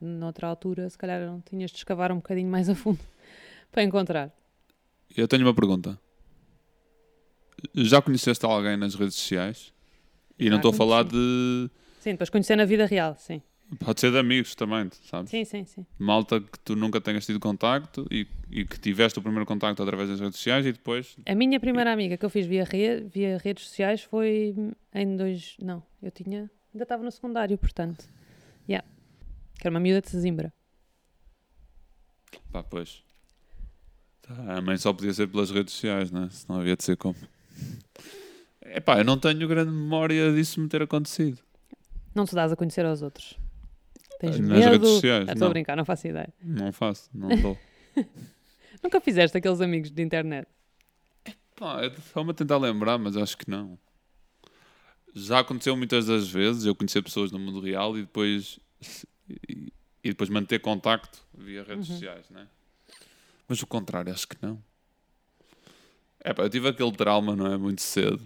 noutra 0.00 0.46
altura, 0.46 0.88
se 0.88 0.96
calhar 0.96 1.20
não 1.26 1.40
tinhas 1.40 1.70
de 1.70 1.78
escavar 1.78 2.12
um 2.12 2.16
bocadinho 2.16 2.48
mais 2.48 2.68
a 2.68 2.74
fundo 2.74 3.00
para 3.72 3.82
encontrar. 3.82 4.32
Eu 5.16 5.26
tenho 5.26 5.44
uma 5.44 5.54
pergunta. 5.54 5.98
Já 7.74 8.00
conheceste 8.00 8.44
alguém 8.46 8.76
nas 8.76 8.94
redes 8.94 9.16
sociais? 9.16 9.72
E 10.38 10.44
Já 10.44 10.50
não 10.50 10.56
estou 10.58 10.70
a 10.70 10.74
falar 10.74 11.04
de. 11.04 11.68
Sim, 12.00 12.12
depois 12.12 12.30
conhecer 12.30 12.56
na 12.56 12.64
vida 12.64 12.86
real, 12.86 13.16
sim. 13.18 13.42
Pode 13.78 14.00
ser 14.00 14.10
de 14.10 14.18
amigos 14.18 14.54
também, 14.56 14.90
sabes? 15.04 15.30
Sim, 15.30 15.44
sim, 15.44 15.64
sim. 15.64 15.86
Malta 15.98 16.40
que 16.40 16.58
tu 16.58 16.74
nunca 16.74 17.00
tenhas 17.00 17.24
tido 17.24 17.38
contacto 17.38 18.04
e, 18.10 18.26
e 18.50 18.64
que 18.64 18.78
tiveste 18.80 19.18
o 19.18 19.22
primeiro 19.22 19.46
contacto 19.46 19.80
através 19.82 20.08
das 20.08 20.18
redes 20.18 20.36
sociais 20.36 20.66
e 20.66 20.72
depois. 20.72 21.16
A 21.24 21.34
minha 21.36 21.60
primeira 21.60 21.92
amiga 21.92 22.16
que 22.16 22.24
eu 22.24 22.30
fiz 22.30 22.46
via, 22.46 22.64
re- 22.64 23.00
via 23.02 23.38
redes 23.38 23.64
sociais 23.68 24.02
foi 24.02 24.54
em 24.92 25.16
dois. 25.16 25.56
Não, 25.62 25.82
eu 26.02 26.10
tinha. 26.10 26.50
Ainda 26.74 26.82
estava 26.82 27.02
no 27.04 27.10
secundário, 27.12 27.56
portanto. 27.56 28.04
Yeah. 28.68 28.86
Que 29.58 29.66
era 29.68 29.70
uma 29.74 29.80
miúda 29.80 30.00
de 30.00 30.10
Sesimbra. 30.10 30.52
Pá, 32.52 32.62
pois. 32.64 33.02
Tá, 34.22 34.56
a 34.56 34.60
mãe 34.60 34.76
só 34.78 34.92
podia 34.92 35.12
ser 35.12 35.28
pelas 35.28 35.50
redes 35.50 35.74
sociais, 35.74 36.10
né? 36.10 36.28
Senão 36.32 36.60
havia 36.60 36.76
de 36.76 36.82
ser 36.84 36.96
como. 36.96 37.16
Epá, 38.64 38.98
eu 38.98 39.04
não 39.04 39.18
tenho 39.18 39.46
grande 39.48 39.70
memória 39.70 40.32
disso 40.32 40.60
me 40.60 40.68
ter 40.68 40.82
acontecido. 40.82 41.38
Não 42.14 42.24
te 42.24 42.34
dás 42.34 42.50
a 42.52 42.56
conhecer 42.56 42.84
aos 42.84 43.02
outros. 43.02 43.38
Tens 44.20 44.38
Nas 44.38 44.48
medo. 44.60 44.70
redes 44.72 44.88
sociais, 44.88 45.28
Ah, 45.28 45.32
Estou 45.32 45.46
a 45.46 45.50
brincar, 45.50 45.76
não 45.76 45.84
faço 45.84 46.06
ideia. 46.06 46.32
Não 46.42 46.70
faço, 46.72 47.08
não 47.14 47.28
dou. 47.40 47.58
Nunca 48.84 49.00
fizeste 49.00 49.36
aqueles 49.36 49.60
amigos 49.60 49.90
de 49.90 50.02
internet. 50.02 50.46
Pá, 51.56 51.84
estou-me 51.86 52.30
a 52.30 52.34
tentar 52.34 52.58
lembrar, 52.58 52.98
mas 52.98 53.16
acho 53.16 53.36
que 53.36 53.50
não. 53.50 53.78
Já 55.14 55.40
aconteceu 55.40 55.76
muitas 55.76 56.06
das 56.06 56.28
vezes 56.28 56.64
eu 56.66 56.74
conhecer 56.74 57.02
pessoas 57.02 57.32
no 57.32 57.38
mundo 57.38 57.60
real 57.60 57.96
e 57.98 58.02
depois 58.02 58.60
e, 59.48 59.72
e 60.04 60.08
depois 60.10 60.28
manter 60.30 60.60
contacto 60.60 61.18
via 61.36 61.62
redes 61.64 61.88
Uhum. 61.88 61.94
sociais, 61.94 62.28
né? 62.30 62.46
Mas 63.48 63.60
o 63.62 63.66
contrário, 63.66 64.12
acho 64.12 64.28
que 64.28 64.36
não. 64.40 64.62
É 66.22 66.32
pá, 66.34 66.42
eu 66.42 66.50
tive 66.50 66.68
aquele 66.68 66.92
trauma, 66.92 67.34
não 67.34 67.46
é? 67.52 67.56
Muito 67.56 67.80
cedo. 67.80 68.22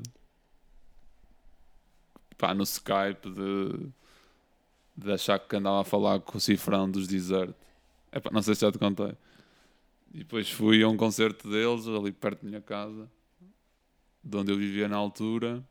Pá, 2.36 2.52
no 2.52 2.64
Skype 2.64 3.30
de, 3.30 3.88
de 4.96 5.12
achar 5.12 5.38
que 5.38 5.56
andava 5.56 5.80
a 5.80 5.84
falar 5.84 6.20
com 6.20 6.38
o 6.38 6.40
cifrão 6.40 6.90
dos 6.90 7.06
Desert. 7.06 7.52
É 8.12 8.20
pá, 8.20 8.30
não 8.32 8.42
sei 8.42 8.54
se 8.54 8.60
já 8.62 8.70
te 8.72 8.78
contei. 8.78 9.12
E 10.12 10.18
depois 10.18 10.48
fui 10.50 10.82
a 10.82 10.88
um 10.88 10.96
concerto 10.96 11.48
deles, 11.50 11.86
ali 11.88 12.12
perto 12.12 12.42
da 12.42 12.48
minha 12.48 12.60
casa, 12.60 13.10
de 14.22 14.36
onde 14.36 14.52
eu 14.52 14.56
vivia 14.56 14.88
na 14.88 14.96
altura. 14.96 15.62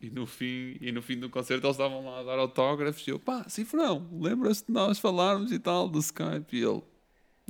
E 0.00 0.08
no 0.10 0.26
fim, 0.26 0.76
e 0.80 0.92
no 0.92 1.02
fim 1.02 1.18
do 1.18 1.28
concerto 1.28 1.66
eles 1.66 1.74
estavam 1.76 2.04
lá 2.04 2.20
a 2.20 2.22
dar 2.22 2.38
autógrafos 2.38 3.04
e 3.06 3.10
eu, 3.10 3.18
pá, 3.18 3.44
cifrão, 3.48 4.08
lembras-te 4.20 4.66
de 4.68 4.72
nós 4.72 5.00
falarmos 5.00 5.50
e 5.50 5.58
tal 5.58 5.88
do 5.88 5.98
Skype? 5.98 6.56
E 6.56 6.62
ele, 6.62 6.82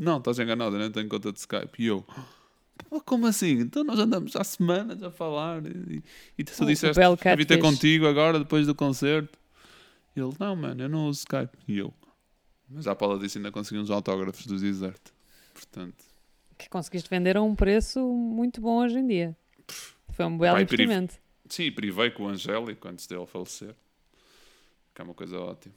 não, 0.01 0.17
estás 0.17 0.39
enganado, 0.39 0.75
eu 0.77 0.81
não 0.81 0.91
tenho 0.91 1.07
conta 1.11 1.31
de 1.31 1.39
Skype. 1.41 1.71
E 1.83 1.87
eu, 1.89 2.03
"Pá, 2.89 3.01
como 3.05 3.27
assim? 3.27 3.51
Então 3.61 3.85
nós 3.85 3.99
andamos 3.99 4.35
há 4.35 4.43
semanas 4.43 5.03
a 5.03 5.11
falar 5.11 5.61
e, 5.67 6.03
e 6.39 6.43
tu 6.45 6.53
O- 6.53 6.65
o 6.65 6.67
disseste 6.69 6.95
devia 7.37 7.47
ter 7.47 7.57
contigo 7.61 8.07
agora, 8.07 8.39
depois 8.39 8.67
do 8.67 8.75
concerto. 8.75 9.39
Ele, 10.17 10.33
não, 10.39 10.57
mano, 10.57 10.83
eu 10.83 10.89
não 10.89 11.07
uso 11.07 11.21
Skype. 11.21 11.57
E 11.67 11.79
eu, 11.79 11.95
mas 12.69 12.87
à 12.87 12.95
Paula 12.95 13.19
disse 13.19 13.39
ainda 13.39 13.51
consegui 13.53 13.81
uns 13.81 13.91
autógrafos 13.91 14.47
do 14.47 14.59
Desert. 14.59 15.01
Portanto, 15.55 16.05
Que 16.57 16.69
conseguiste 16.69 17.09
vender 17.09 17.37
a 17.37 17.43
um 17.43 17.55
preço 17.55 18.01
muito 18.01 18.61
bom 18.61 18.79
hoje 18.79 18.99
em 18.99 19.07
dia. 19.07 19.37
Foi 20.11 20.25
um 20.25 20.37
belo 20.37 20.57
Pai, 20.57 20.67
perigo. 20.67 20.93
investimento. 20.93 21.21
Sim, 21.49 21.73
privei 21.73 22.11
com 22.11 22.25
o 22.25 22.29
Angélico 22.29 22.87
antes 22.89 23.07
dele 23.07 23.27
falecer. 23.27 23.75
Que 24.95 25.01
é 25.01 25.05
uma 25.05 25.15
coisa 25.15 25.39
ótima. 25.39 25.75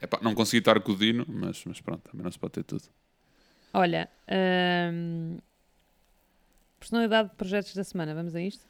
Epá, 0.00 0.20
não 0.22 0.34
consegui 0.34 0.58
estar 0.58 0.80
com 0.80 0.92
o 0.92 0.96
Dino, 0.96 1.26
mas, 1.28 1.64
mas 1.64 1.80
pronto, 1.80 2.08
também 2.08 2.22
não 2.22 2.30
se 2.30 2.38
pode 2.38 2.52
ter 2.52 2.62
tudo. 2.62 2.84
Olha, 3.74 4.08
hum, 4.92 5.38
personalidade 6.78 7.30
de 7.30 7.34
projetos 7.34 7.74
da 7.74 7.82
semana, 7.84 8.14
vamos 8.14 8.34
a 8.34 8.40
isto? 8.40 8.64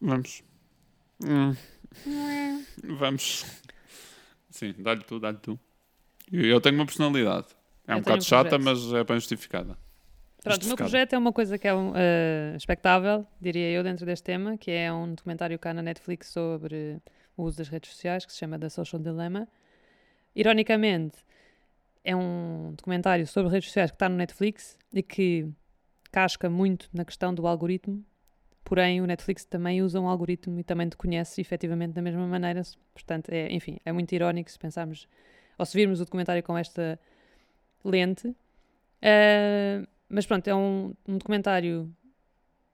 Vamos. 0.00 0.42
Hum. 1.24 1.56
Vamos. 2.84 3.44
Sim, 4.50 4.74
dá-lhe 4.78 5.02
tu, 5.02 5.18
dá-lhe 5.18 5.38
tu. 5.38 5.58
Eu 6.30 6.60
tenho 6.60 6.76
uma 6.76 6.86
personalidade. 6.86 7.46
É 7.86 7.92
Eu 7.92 7.98
um 7.98 8.02
tenho 8.02 8.04
bocado 8.04 8.18
um 8.18 8.24
chata, 8.24 8.48
projeto. 8.58 8.64
mas 8.64 8.94
é 8.94 9.04
bem 9.04 9.16
justificada. 9.16 9.76
Pronto, 10.42 10.44
o 10.44 10.48
meu 10.48 10.52
Justificado. 10.54 10.76
projeto 10.90 11.12
é 11.12 11.18
uma 11.18 11.32
coisa 11.32 11.56
que 11.58 11.68
é 11.68 11.74
um, 11.74 11.92
eh, 11.94 12.54
expectável, 12.56 13.24
diria 13.40 13.70
eu, 13.70 13.82
dentro 13.84 14.04
deste 14.04 14.24
tema, 14.24 14.56
que 14.58 14.70
é 14.70 14.92
um 14.92 15.14
documentário 15.14 15.56
cá 15.58 15.72
na 15.72 15.82
Netflix 15.82 16.28
sobre 16.28 17.00
o 17.36 17.44
uso 17.44 17.58
das 17.58 17.68
redes 17.68 17.90
sociais, 17.92 18.26
que 18.26 18.32
se 18.32 18.38
chama 18.38 18.58
The 18.58 18.68
Social 18.68 19.00
Dilemma. 19.00 19.46
Ironicamente, 20.34 21.18
é 22.04 22.16
um 22.16 22.74
documentário 22.76 23.26
sobre 23.26 23.52
redes 23.52 23.68
sociais 23.68 23.90
que 23.90 23.94
está 23.94 24.08
no 24.08 24.16
Netflix 24.16 24.76
e 24.92 25.02
que 25.02 25.48
casca 26.10 26.50
muito 26.50 26.88
na 26.92 27.04
questão 27.04 27.32
do 27.32 27.46
algoritmo, 27.46 28.04
porém 28.64 29.00
o 29.00 29.06
Netflix 29.06 29.44
também 29.44 29.82
usa 29.82 30.00
um 30.00 30.08
algoritmo 30.08 30.58
e 30.58 30.64
também 30.64 30.88
te 30.88 30.96
conhece 30.96 31.40
efetivamente 31.40 31.92
da 31.92 32.02
mesma 32.02 32.26
maneira, 32.26 32.62
portanto, 32.94 33.30
é, 33.30 33.52
enfim, 33.52 33.78
é 33.84 33.92
muito 33.92 34.12
irónico 34.12 34.50
se 34.50 34.58
pensarmos, 34.58 35.08
ou 35.58 35.66
se 35.66 35.76
virmos 35.76 36.00
o 36.00 36.04
documentário 36.04 36.42
com 36.42 36.56
esta 36.56 36.98
lente. 37.84 38.34
Ah, 39.02 39.86
mas 40.08 40.26
pronto, 40.26 40.46
é 40.46 40.54
um, 40.54 40.94
um 41.08 41.18
documentário 41.18 41.90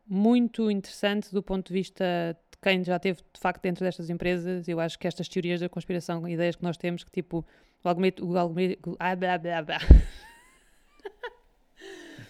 muito 0.07 0.71
interessante 0.71 1.33
do 1.33 1.43
ponto 1.43 1.69
de 1.69 1.75
vista 1.75 2.05
de 2.51 2.59
quem 2.61 2.83
já 2.83 2.97
esteve 2.97 3.21
de 3.33 3.41
facto 3.41 3.63
dentro 3.63 3.85
destas 3.85 4.11
empresas. 4.11 4.67
Eu 4.69 4.81
acho 4.81 4.99
que 4.99 5.07
estas 5.07 5.29
teorias 5.29 5.61
da 5.61 5.69
conspiração, 5.69 6.27
ideias 6.29 6.57
que 6.57 6.63
nós 6.63 6.77
temos, 6.77 7.05
que 7.05 7.11
tipo, 7.11 7.47
o 7.85 7.89
algoritmo. 7.89 8.33
O 8.33 8.37
algoritmo 8.37 8.97
ah, 8.99 9.15
blá, 9.15 9.39
blá, 9.39 9.63
blá. 9.63 9.79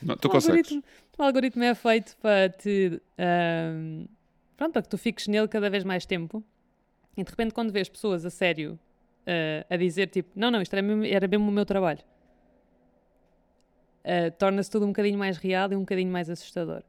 Não, 0.03 0.17
tu 0.17 0.29
consegues. 0.29 0.79
O 1.19 1.23
algoritmo 1.23 1.65
é 1.65 1.75
feito 1.75 2.17
para 2.19 2.49
te. 2.49 3.01
ahm, 3.19 4.07
pronto, 4.57 4.73
para 4.73 4.83
que 4.83 4.89
tu 4.89 4.99
fiques 4.99 5.27
nele 5.27 5.49
cada 5.49 5.69
vez 5.71 5.85
mais 5.85 6.07
tempo. 6.07 6.43
E 7.17 7.25
de 7.25 7.31
repente, 7.31 7.53
quando 7.53 7.73
vês 7.73 7.89
pessoas 7.89 8.25
a 8.25 8.31
sério 8.31 8.79
ah, 9.27 9.67
a 9.69 9.77
dizer 9.77 10.09
tipo, 10.09 10.31
não, 10.35 10.51
não, 10.51 10.63
isto 10.63 10.73
era 10.75 10.83
mesmo, 10.83 11.05
era 11.05 11.27
mesmo 11.29 11.49
o 11.49 11.53
meu 11.53 11.67
trabalho, 11.67 12.01
ah, 14.05 14.31
torna-se 14.39 14.71
tudo 14.71 14.85
um 14.85 14.89
bocadinho 14.89 15.19
mais 15.19 15.37
real 15.37 15.71
e 15.73 15.77
um 15.77 15.81
bocadinho 15.81 16.11
mais 16.11 16.31
assustador. 16.31 16.83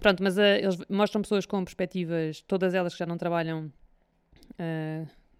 Pronto, 0.00 0.22
mas 0.22 0.38
ah, 0.38 0.58
eles 0.58 0.76
mostram 0.88 1.22
pessoas 1.22 1.46
com 1.46 1.64
perspectivas, 1.64 2.42
todas 2.42 2.74
elas 2.74 2.92
que 2.92 2.98
já 2.98 3.06
não 3.06 3.16
trabalham 3.16 3.72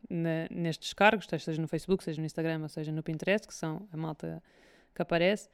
na- 0.08 0.46
nestes 0.50 0.92
cargos, 0.92 1.26
seja 1.26 1.60
no 1.60 1.66
Facebook, 1.68 2.04
seja 2.04 2.20
no 2.20 2.26
Instagram, 2.26 2.68
seja 2.68 2.92
no 2.92 3.02
Pinterest, 3.02 3.46
que 3.46 3.54
são 3.54 3.88
a 3.92 3.96
malta 3.96 4.42
que 4.94 5.02
aparece, 5.02 5.48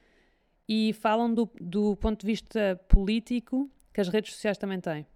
e 0.75 0.95
falam 0.95 1.35
do, 1.35 1.51
do 1.61 1.95
ponto 1.97 2.21
de 2.23 2.27
vista 2.27 2.81
político 2.89 3.71
que 3.93 4.01
as 4.01 4.09
redes 4.09 4.33
sociais 4.33 4.57
também 4.57 4.81
têm. 4.81 5.07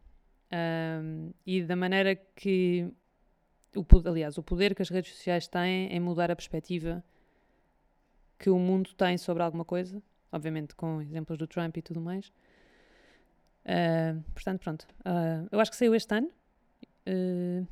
Ahm, 0.53 1.31
e 1.47 1.63
da 1.63 1.75
maneira 1.75 2.15
que, 2.15 2.87
o, 3.75 3.83
aliás, 4.07 4.37
o 4.37 4.43
poder 4.43 4.75
que 4.75 4.83
as 4.83 4.91
redes 4.91 5.15
sociais 5.15 5.49
têm 5.49 5.91
em 5.91 5.99
mudar 5.99 6.31
a 6.31 6.37
perspectiva 6.37 7.03
que 8.39 8.51
o 8.51 8.59
mundo 8.59 8.93
tem 8.95 9.17
sobre 9.17 9.43
alguma 9.43 9.65
coisa, 9.65 10.03
obviamente 10.31 10.75
com 10.75 11.01
exemplos 11.01 11.39
do 11.39 11.47
Trump 11.47 11.75
e 11.79 11.81
tudo 11.81 12.03
mais. 12.03 12.31
Ah, 13.65 14.15
portanto, 14.35 14.61
pronto. 14.61 14.87
Ah, 15.07 15.47
eu 15.51 15.59
acho 15.59 15.71
que 15.71 15.77
saiu 15.79 15.95
este 15.95 16.15
ano. 16.15 16.31
Ah, 17.07 17.67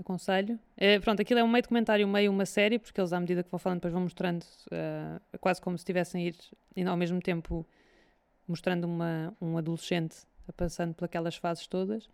aconselho. 0.00 0.58
É, 0.76 0.98
pronto, 0.98 1.20
aquilo 1.20 1.40
é 1.40 1.44
um 1.44 1.48
meio 1.48 1.62
documentário, 1.62 2.06
meio 2.06 2.30
uma 2.30 2.46
série, 2.46 2.78
porque 2.78 3.00
eles, 3.00 3.12
à 3.12 3.20
medida 3.20 3.42
que 3.42 3.50
vão 3.50 3.58
falando, 3.58 3.78
depois 3.78 3.92
vão 3.92 4.02
mostrando, 4.02 4.44
ah, 4.70 5.20
quase 5.40 5.60
como 5.60 5.76
se 5.76 5.82
estivessem 5.82 6.24
a 6.24 6.28
ir, 6.28 6.36
e 6.76 6.82
ao 6.84 6.96
mesmo 6.96 7.20
tempo 7.20 7.66
mostrando 8.46 8.84
uma, 8.84 9.34
um 9.40 9.58
adolescente 9.58 10.16
a 10.48 10.52
passando 10.52 10.94
por 10.94 11.04
aquelas 11.04 11.36
fases 11.36 11.66
todas. 11.66 12.08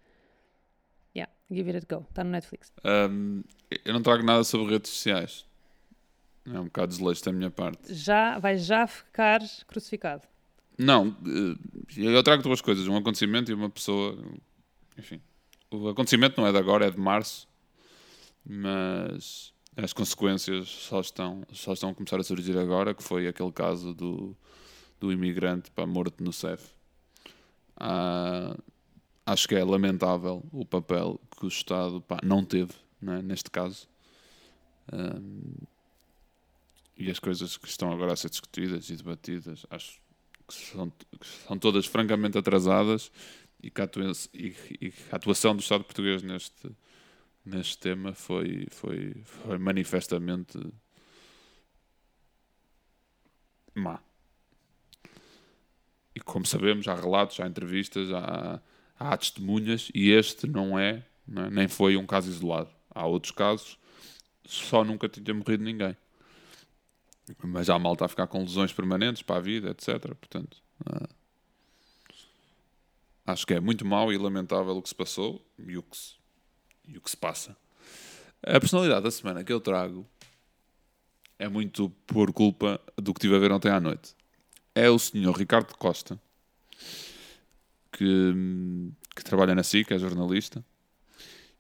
Yeah, 1.17 1.33
give 1.51 1.71
it 1.71 1.87
a 1.87 1.97
go. 1.97 2.05
Está 2.09 2.25
no 2.25 2.31
Netflix. 2.31 2.73
Ahm, 2.83 3.43
eu 3.85 3.93
não 3.93 4.03
trago 4.03 4.25
nada 4.25 4.43
sobre 4.43 4.73
redes 4.73 4.91
sociais. 4.91 5.47
É 6.45 6.59
um 6.59 6.65
bocado 6.65 6.89
desleixo 6.89 7.25
da 7.25 7.33
minha 7.33 7.51
parte. 7.51 7.95
Já, 7.95 8.39
vai 8.39 8.59
já 8.59 8.87
ficar 8.87 9.41
crucificado. 9.67 10.27
Não, 10.77 11.17
eh, 11.25 11.97
eu 11.97 12.23
trago 12.23 12.43
duas 12.43 12.61
coisas: 12.61 12.87
um 12.89 12.97
acontecimento 12.97 13.51
e 13.51 13.55
uma 13.55 13.71
pessoa. 13.71 14.19
Enfim, 14.99 15.21
o 15.71 15.89
acontecimento 15.89 16.41
não 16.41 16.47
é 16.47 16.53
de 16.53 16.59
agora, 16.59 16.87
é 16.87 16.91
de 16.91 16.99
março, 16.99 17.49
mas 18.45 19.53
as 19.77 19.93
consequências 19.93 20.69
só 20.69 21.01
estão, 21.01 21.45
só 21.53 21.73
estão 21.73 21.91
a 21.91 21.95
começar 21.95 22.19
a 22.21 22.25
surgir 22.25 22.57
agora. 22.59 22.95
Que 22.95 23.03
foi 23.03 23.27
aquele 23.27 23.53
caso 23.53 23.93
do, 23.95 24.37
do 25.01 25.13
imigrante 25.13 25.71
pá, 25.71 25.87
morto 25.87 26.23
no 26.23 26.33
CEF. 26.33 26.73
Ah, 27.77 28.57
acho 29.27 29.49
que 29.49 29.55
é 29.55 29.65
lamentável 29.65 30.45
o 30.53 30.65
papel 30.65 31.21
que 31.39 31.45
o 31.45 31.49
Estado 31.49 32.01
pá, 32.01 32.19
não 32.23 32.45
teve 32.45 32.73
né, 33.01 33.21
neste 33.23 33.51
caso. 33.51 33.89
Ahm, 34.93 35.55
e 36.97 37.11
as 37.11 37.19
coisas 37.19 37.57
que 37.57 37.67
estão 37.67 37.91
agora 37.93 38.13
a 38.13 38.17
ser 38.17 38.31
discutidas 38.31 38.89
e 38.89 38.97
debatidas, 38.97 39.67
acho 39.71 40.01
que 40.47 40.55
são, 40.55 40.91
que 40.91 41.27
são 41.47 41.59
todas 41.59 41.87
francamente 41.87 42.39
atrasadas 42.39 43.11
e 43.63 43.71
que 43.71 43.83
e- 44.33 44.55
e 44.81 44.91
que 44.91 45.03
a 45.11 45.17
atuação 45.17 45.57
do 45.57 45.61
Estado 45.61 45.83
português 45.85 46.23
neste, 46.23 46.71
neste 47.45 47.79
tema 47.79 48.15
foi, 48.15 48.67
foi, 48.71 49.15
foi 49.25 49.59
manifestamente 49.59 50.59
má. 53.75 54.01
E 56.15 56.21
como 56.21 56.47
sabemos, 56.47 56.87
há 56.87 56.95
relatos, 56.95 57.41
há 57.41 57.47
entrevistas, 57.47 58.11
há, 58.13 58.63
há 58.99 59.17
testemunhas, 59.17 59.91
e 59.93 60.11
este 60.11 60.47
não 60.47 60.79
é, 60.79 61.05
não 61.27 61.45
é, 61.45 61.51
nem 61.51 61.69
foi 61.69 61.97
um 61.97 62.07
caso 62.07 62.31
isolado. 62.31 62.71
Há 62.91 63.05
outros 63.05 63.33
casos, 63.33 63.79
só 64.45 64.85
nunca 64.85 65.09
tinha 65.09 65.35
morrido 65.35 65.65
ninguém. 65.65 65.97
Mas 67.43 67.69
há 67.69 67.79
malta 67.79 68.05
a 68.05 68.09
ficar 68.09 68.27
com 68.27 68.41
lesões 68.43 68.73
permanentes 68.73 69.23
para 69.23 69.37
a 69.37 69.41
vida, 69.41 69.71
etc. 69.71 70.15
Portanto, 70.15 70.59
ah, 70.87 71.09
acho 73.27 73.47
que 73.47 73.55
é 73.55 73.61
muito 73.61 73.85
mau 73.85 74.13
e 74.13 74.19
lamentável 74.19 74.77
o 74.77 74.83
que 74.83 74.91
se 74.91 74.95
passou 74.95 75.45
e 75.59 75.77
o 75.77 75.83
que 75.83 75.97
se, 75.97 76.15
e 76.87 76.97
o 76.97 77.01
que 77.01 77.11
se 77.11 77.17
passa. 77.17 77.57
A 78.43 78.61
personalidade 78.61 79.03
da 79.05 79.11
semana 79.11 79.43
que 79.43 79.53
eu 79.53 79.61
trago 79.61 80.07
é 81.39 81.49
muito 81.49 81.91
por 82.07 82.33
culpa 82.33 82.81
do 82.97 83.13
que 83.15 83.21
tive 83.21 83.37
a 83.37 83.39
ver 83.39 83.53
ontem 83.53 83.71
à 83.71 83.81
noite. 83.81 84.15
É 84.75 84.91
o 84.91 84.99
senhor 84.99 85.37
Ricardo 85.37 85.75
Costa, 85.77 86.21
que, 87.93 88.35
que 89.15 89.25
trabalha 89.25 89.55
na 89.55 89.63
SIC, 89.63 89.93
é 89.93 89.99
jornalista, 89.99 90.65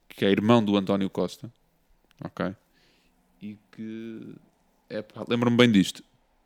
que 0.08 0.24
é 0.24 0.30
irmão 0.30 0.64
do 0.64 0.76
António 0.76 1.08
Costa, 1.08 1.52
ok? 2.22 2.54
E 3.40 3.58
que 3.72 4.34
é, 4.90 5.04
lembro-me 5.28 5.56
bem 5.56 5.70
disto. 5.70 6.02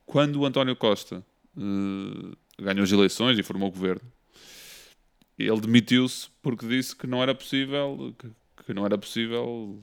Quando 0.07 0.41
o 0.41 0.47
António 0.47 0.77
Costa 0.77 1.25
eh, 1.57 2.37
ganhou 2.59 2.85
as 2.85 2.93
eleições 2.93 3.39
e 3.39 3.43
formou 3.43 3.69
o 3.69 3.73
governo, 3.73 4.11
ele 5.39 5.61
demitiu-se 5.61 6.29
porque 6.43 6.67
disse 6.67 6.97
que 6.97 7.07
não 7.07 7.23
era 7.23 7.35
possível, 7.35 8.15
que, 8.19 8.31
que 8.65 8.75
não 8.75 8.85
era 8.85 8.97
possível, 8.99 9.81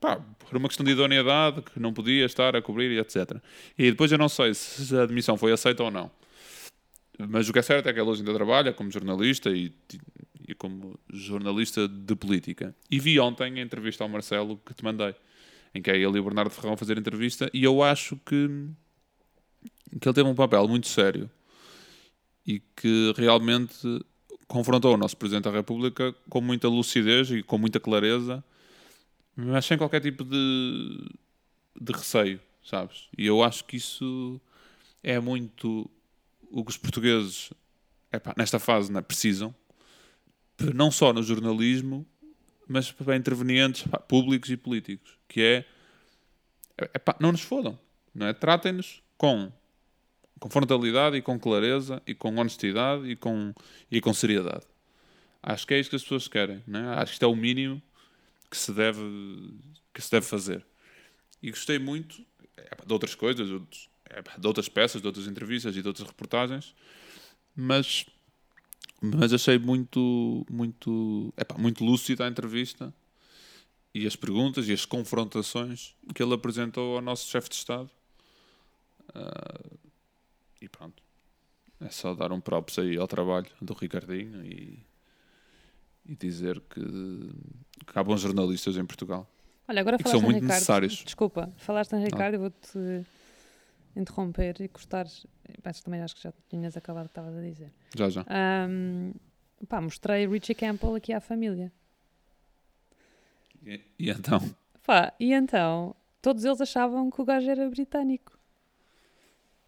pá, 0.00 0.16
por 0.16 0.56
uma 0.56 0.68
questão 0.68 0.84
de 0.84 0.92
idoneidade, 0.92 1.62
que 1.62 1.80
não 1.80 1.92
podia 1.92 2.24
estar 2.24 2.56
a 2.56 2.62
cobrir 2.62 2.98
etc. 2.98 3.38
E 3.78 3.90
depois 3.90 4.12
eu 4.12 4.18
não 4.18 4.28
sei 4.28 4.54
se 4.54 4.96
a 4.96 5.02
admissão 5.02 5.36
foi 5.36 5.52
aceita 5.52 5.82
ou 5.82 5.90
não. 5.90 6.10
Mas 7.18 7.48
o 7.48 7.52
que 7.52 7.58
é 7.58 7.62
certo 7.62 7.88
é 7.88 7.92
que 7.92 8.00
ele 8.00 8.08
hoje 8.08 8.22
ainda 8.22 8.32
trabalha 8.32 8.72
como 8.72 8.90
jornalista 8.90 9.50
e, 9.50 9.74
e 10.48 10.54
como 10.54 10.98
jornalista 11.12 11.86
de 11.86 12.16
política. 12.16 12.74
E 12.90 12.98
vi 12.98 13.20
ontem 13.20 13.60
a 13.60 13.62
entrevista 13.62 14.04
ao 14.04 14.08
Marcelo 14.08 14.58
que 14.64 14.72
te 14.72 14.82
mandei 14.82 15.14
em 15.74 15.82
que 15.82 15.90
é 15.90 15.96
ele 15.96 16.16
e 16.16 16.20
o 16.20 16.24
Bernardo 16.24 16.50
Ferrão 16.50 16.72
a 16.72 16.76
fazer 16.76 16.98
entrevista, 16.98 17.50
e 17.54 17.64
eu 17.64 17.82
acho 17.82 18.16
que, 18.26 18.48
que 20.00 20.08
ele 20.08 20.14
teve 20.14 20.28
um 20.28 20.34
papel 20.34 20.66
muito 20.66 20.88
sério 20.88 21.30
e 22.46 22.60
que 22.76 23.12
realmente 23.16 23.86
confrontou 24.50 24.94
o 24.94 24.96
nosso 24.96 25.16
Presidente 25.16 25.44
da 25.44 25.52
República 25.52 26.12
com 26.28 26.40
muita 26.40 26.66
lucidez 26.66 27.30
e 27.30 27.40
com 27.40 27.56
muita 27.56 27.78
clareza, 27.78 28.42
mas 29.36 29.64
sem 29.64 29.78
qualquer 29.78 30.00
tipo 30.00 30.24
de, 30.24 31.08
de 31.80 31.92
receio, 31.92 32.40
sabes? 32.64 33.08
E 33.16 33.24
eu 33.26 33.44
acho 33.44 33.64
que 33.64 33.76
isso 33.76 34.40
é 35.04 35.20
muito 35.20 35.88
o 36.50 36.64
que 36.64 36.70
os 36.72 36.76
portugueses, 36.76 37.52
epá, 38.12 38.34
nesta 38.36 38.58
fase, 38.58 38.90
né, 38.90 39.00
precisam, 39.00 39.54
não 40.74 40.90
só 40.90 41.12
no 41.12 41.22
jornalismo, 41.22 42.04
mas 42.66 42.90
para 42.90 43.14
intervenientes 43.14 43.86
pá, 43.86 43.98
públicos 43.98 44.50
e 44.50 44.56
políticos, 44.56 45.16
que 45.28 45.40
é, 45.42 45.64
é 46.76 46.98
pá, 46.98 47.14
não 47.20 47.30
nos 47.30 47.42
fodam, 47.42 47.78
não 48.12 48.26
é? 48.26 48.32
Tratem-nos 48.32 49.00
com, 49.16 49.52
com 50.38 50.48
frontalidade 50.48 51.16
e 51.16 51.22
com 51.22 51.38
clareza 51.38 52.02
e 52.06 52.14
com 52.14 52.36
honestidade 52.36 53.10
e 53.10 53.16
com, 53.16 53.52
e 53.90 54.00
com 54.00 54.12
seriedade. 54.14 54.66
Acho 55.42 55.66
que 55.66 55.74
é 55.74 55.80
isso 55.80 55.90
que 55.90 55.96
as 55.96 56.02
pessoas 56.02 56.28
querem, 56.28 56.62
não 56.66 56.80
é? 56.80 56.94
Acho 56.94 57.06
que 57.06 57.12
isto 57.12 57.24
é 57.24 57.28
o 57.28 57.36
mínimo 57.36 57.82
que 58.50 58.56
se 58.56 58.72
deve, 58.72 59.00
que 59.94 60.02
se 60.02 60.10
deve 60.10 60.26
fazer. 60.26 60.64
E 61.42 61.50
gostei 61.50 61.78
muito 61.78 62.24
é, 62.56 62.86
de 62.86 62.92
outras 62.92 63.14
coisas, 63.14 63.48
é, 64.06 64.22
de 64.38 64.46
outras 64.46 64.68
peças, 64.68 65.00
de 65.00 65.06
outras 65.06 65.26
entrevistas 65.26 65.76
e 65.76 65.82
de 65.82 65.88
outras 65.88 66.06
reportagens, 66.06 66.74
mas 67.54 68.06
mas 69.02 69.32
achei 69.32 69.58
muito 69.58 70.44
muito 70.50 71.32
epá, 71.36 71.56
muito 71.56 71.82
lúcida 71.84 72.26
a 72.26 72.28
entrevista 72.28 72.92
e 73.94 74.06
as 74.06 74.14
perguntas 74.14 74.68
e 74.68 74.72
as 74.72 74.84
confrontações 74.84 75.94
que 76.14 76.22
ele 76.22 76.34
apresentou 76.34 76.96
ao 76.96 77.02
nosso 77.02 77.28
chefe 77.30 77.48
de 77.48 77.56
Estado 77.56 77.90
Ah, 79.14 79.60
e 80.60 80.68
pronto 80.68 81.02
é 81.80 81.88
só 81.88 82.14
dar 82.14 82.30
um 82.32 82.40
props 82.40 82.78
aí 82.78 82.96
ao 82.98 83.08
trabalho 83.08 83.46
do 83.62 83.72
Ricardinho 83.72 84.44
e, 84.44 84.84
e 86.04 86.14
dizer 86.14 86.60
que, 86.60 86.80
que 86.80 87.98
há 87.98 88.04
bons 88.04 88.20
jornalistas 88.20 88.76
em 88.76 88.84
Portugal 88.84 89.26
Olha, 89.66 89.80
agora 89.80 89.96
E 89.96 89.98
que 89.98 90.02
falaste 90.02 90.20
são 90.20 90.26
muito 90.28 90.40
Ricardo. 90.42 90.52
necessários. 90.54 91.04
Desculpa, 91.04 91.52
falaste 91.56 91.92
em 91.92 92.02
Ricardo, 92.02 92.34
eu 92.34 92.40
vou-te 92.40 93.06
interromper 93.94 94.60
e 94.60 94.66
cortar. 94.68 95.06
Mas 95.64 95.80
também 95.80 96.00
acho 96.02 96.16
que 96.16 96.22
já 96.22 96.32
tinhas 96.48 96.76
acabado 96.76 97.04
o 97.04 97.08
que 97.08 97.12
estavas 97.12 97.36
a 97.36 97.40
dizer. 97.40 97.72
já 97.94 98.08
já 98.10 98.26
Ahm, 98.28 99.12
pá, 99.68 99.80
mostrei 99.80 100.26
Richie 100.26 100.56
Campbell 100.56 100.96
aqui 100.96 101.12
à 101.12 101.20
família. 101.20 101.72
e, 103.64 103.80
e 103.96 104.10
então 104.10 104.40
Pá, 104.84 105.12
e 105.20 105.32
então, 105.32 105.94
todos 106.20 106.44
eles 106.44 106.60
achavam 106.60 107.08
que 107.12 107.20
o 107.20 107.24
gajo 107.24 107.48
era 107.48 107.70
britânico. 107.70 108.36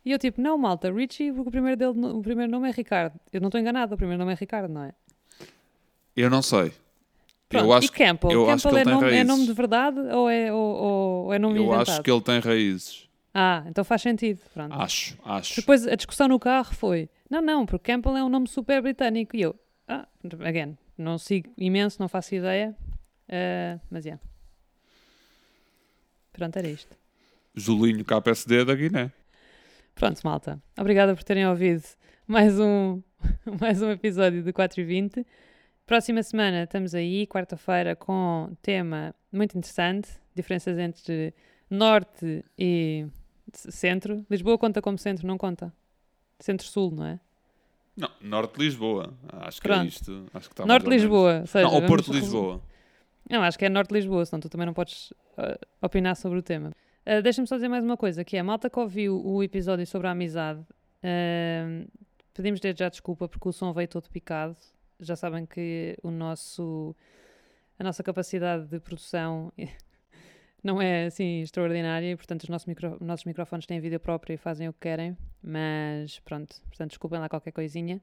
E 0.04 0.10
eu 0.10 0.18
tipo, 0.18 0.40
não, 0.40 0.58
malta, 0.58 0.90
Richie, 0.92 1.32
porque 1.32 1.48
o 1.48 1.52
primeiro, 1.52 1.76
dele, 1.76 1.92
o 2.06 2.20
primeiro 2.22 2.50
nome 2.50 2.68
é 2.68 2.72
Ricardo. 2.72 3.18
Eu 3.32 3.40
não 3.40 3.48
estou 3.48 3.60
enganado, 3.60 3.94
o 3.94 3.96
primeiro 3.96 4.18
nome 4.18 4.32
é 4.32 4.36
Ricardo, 4.36 4.72
não 4.72 4.82
é? 4.84 4.92
Eu 6.16 6.28
não 6.28 6.42
sei. 6.42 6.72
Pronto, 7.48 7.64
eu 7.66 7.72
acho, 7.72 7.86
e 7.86 7.90
Campbell? 7.90 8.30
eu 8.32 8.50
acho 8.50 8.62
Campbell 8.64 8.70
que 8.70 8.74
ele 8.76 8.80
é, 8.80 8.84
tem 8.84 8.94
nome, 8.94 9.16
é 9.16 9.24
nome 9.24 9.46
de 9.46 9.52
verdade 9.52 9.98
ou 10.00 10.28
é, 10.28 10.52
ou, 10.52 10.58
ou- 11.26 11.32
é 11.34 11.38
nome 11.38 11.58
eu 11.58 11.64
inventado? 11.64 11.88
acho 11.90 12.02
que 12.02 12.10
ele 12.10 12.20
tem 12.20 12.38
raízes. 12.40 13.08
Ah, 13.34 13.64
então 13.66 13.84
faz 13.84 14.02
sentido. 14.02 14.40
Pronto. 14.52 14.72
Acho, 14.74 15.16
acho. 15.24 15.60
Depois 15.60 15.86
a 15.86 15.94
discussão 15.94 16.28
no 16.28 16.38
carro 16.38 16.74
foi: 16.74 17.08
não, 17.30 17.40
não, 17.40 17.64
porque 17.64 17.90
Campbell 17.92 18.16
é 18.16 18.24
um 18.24 18.28
nome 18.28 18.46
super 18.48 18.82
britânico. 18.82 19.36
E 19.36 19.42
eu, 19.42 19.54
ah, 19.88 20.06
again, 20.44 20.76
não 20.98 21.16
sigo 21.18 21.50
imenso, 21.56 21.98
não 22.00 22.08
faço 22.08 22.34
ideia. 22.34 22.76
Ah, 23.28 23.78
mas 23.90 24.04
é. 24.06 24.18
Pronto, 26.32 26.56
era 26.58 26.68
isto. 26.68 26.94
Julinho 27.54 28.04
KPSD 28.04 28.64
da 28.64 28.74
Guiné. 28.74 29.10
Pronto, 29.94 30.20
malta. 30.24 30.62
Obrigada 30.78 31.14
por 31.14 31.22
terem 31.22 31.46
ouvido 31.46 31.84
mais 32.26 32.58
um, 32.58 33.00
mais 33.60 33.82
um 33.82 33.90
episódio 33.90 34.42
do 34.42 34.52
4 34.52 34.80
e 34.80 34.84
20. 34.84 35.26
Próxima 35.86 36.22
semana 36.22 36.64
estamos 36.64 36.94
aí, 36.94 37.26
quarta-feira, 37.26 37.94
com 37.94 38.50
tema 38.62 39.14
muito 39.32 39.56
interessante: 39.56 40.08
diferenças 40.34 40.78
entre 40.78 41.34
norte 41.68 42.44
e 42.58 43.06
centro. 43.52 44.24
Lisboa 44.30 44.58
conta 44.58 44.80
como 44.80 44.98
centro, 44.98 45.26
não 45.26 45.36
conta? 45.36 45.72
Centro-sul, 46.38 46.90
não 46.90 47.06
é? 47.06 47.20
Não, 47.96 48.08
Norte 48.20 48.58
de 48.58 48.64
Lisboa. 48.64 49.12
Acho 49.28 49.60
que 49.60 49.68
Pronto. 49.68 49.84
é 49.84 49.86
isto. 49.86 50.26
Acho 50.32 50.48
que 50.48 50.54
está 50.54 50.66
Norte 50.66 50.84
de. 50.84 50.90
Lisboa. 50.90 51.40
ou 51.40 51.46
seja, 51.46 51.68
Não, 51.68 51.74
ou 51.74 51.86
Porto 51.86 52.10
de 52.10 52.18
Lisboa. 52.18 52.62
Não, 53.28 53.42
acho 53.42 53.58
que 53.58 53.64
é 53.64 53.68
Norte 53.68 53.88
de 53.88 53.94
Lisboa, 53.94 54.24
senão 54.24 54.40
tu 54.40 54.48
também 54.48 54.66
não 54.66 54.74
podes 54.74 55.12
ah, 55.36 55.58
opinar 55.80 56.16
sobre 56.16 56.38
o 56.38 56.42
tema. 56.42 56.72
Ah, 57.04 57.20
Deixa-me 57.20 57.46
só 57.46 57.56
dizer 57.56 57.68
mais 57.68 57.84
uma 57.84 57.96
coisa, 57.96 58.24
que 58.24 58.36
é 58.36 58.40
a 58.40 58.44
malta 58.44 58.70
que 58.70 58.78
ouviu 58.78 59.20
o 59.24 59.42
episódio 59.42 59.86
sobre 59.86 60.08
a 60.08 60.12
amizade, 60.12 60.64
ah, 61.02 61.84
pedimos 62.34 62.60
desde 62.60 62.80
já 62.80 62.88
desculpa 62.88 63.28
porque 63.28 63.48
o 63.48 63.52
som 63.52 63.72
veio 63.72 63.88
todo 63.88 64.08
picado. 64.08 64.56
Já 65.00 65.16
sabem 65.16 65.44
que 65.44 65.96
o 66.02 66.10
nosso, 66.10 66.94
a 67.78 67.82
nossa 67.82 68.02
capacidade 68.04 68.66
de 68.66 68.78
produção 68.78 69.52
não 70.62 70.80
é 70.80 71.06
assim 71.06 71.40
extraordinária 71.42 72.12
e, 72.12 72.16
portanto, 72.16 72.44
os 72.44 72.48
nossos, 72.48 72.66
micro- 72.66 72.98
nossos 73.00 73.24
microfones 73.26 73.66
têm 73.66 73.80
vida 73.80 73.98
própria 73.98 74.34
e 74.34 74.36
fazem 74.36 74.68
o 74.68 74.72
que 74.72 74.78
querem, 74.80 75.16
mas 75.42 76.20
pronto, 76.20 76.54
portanto, 76.68 76.90
desculpem 76.90 77.18
lá 77.18 77.28
qualquer 77.28 77.50
coisinha. 77.50 78.00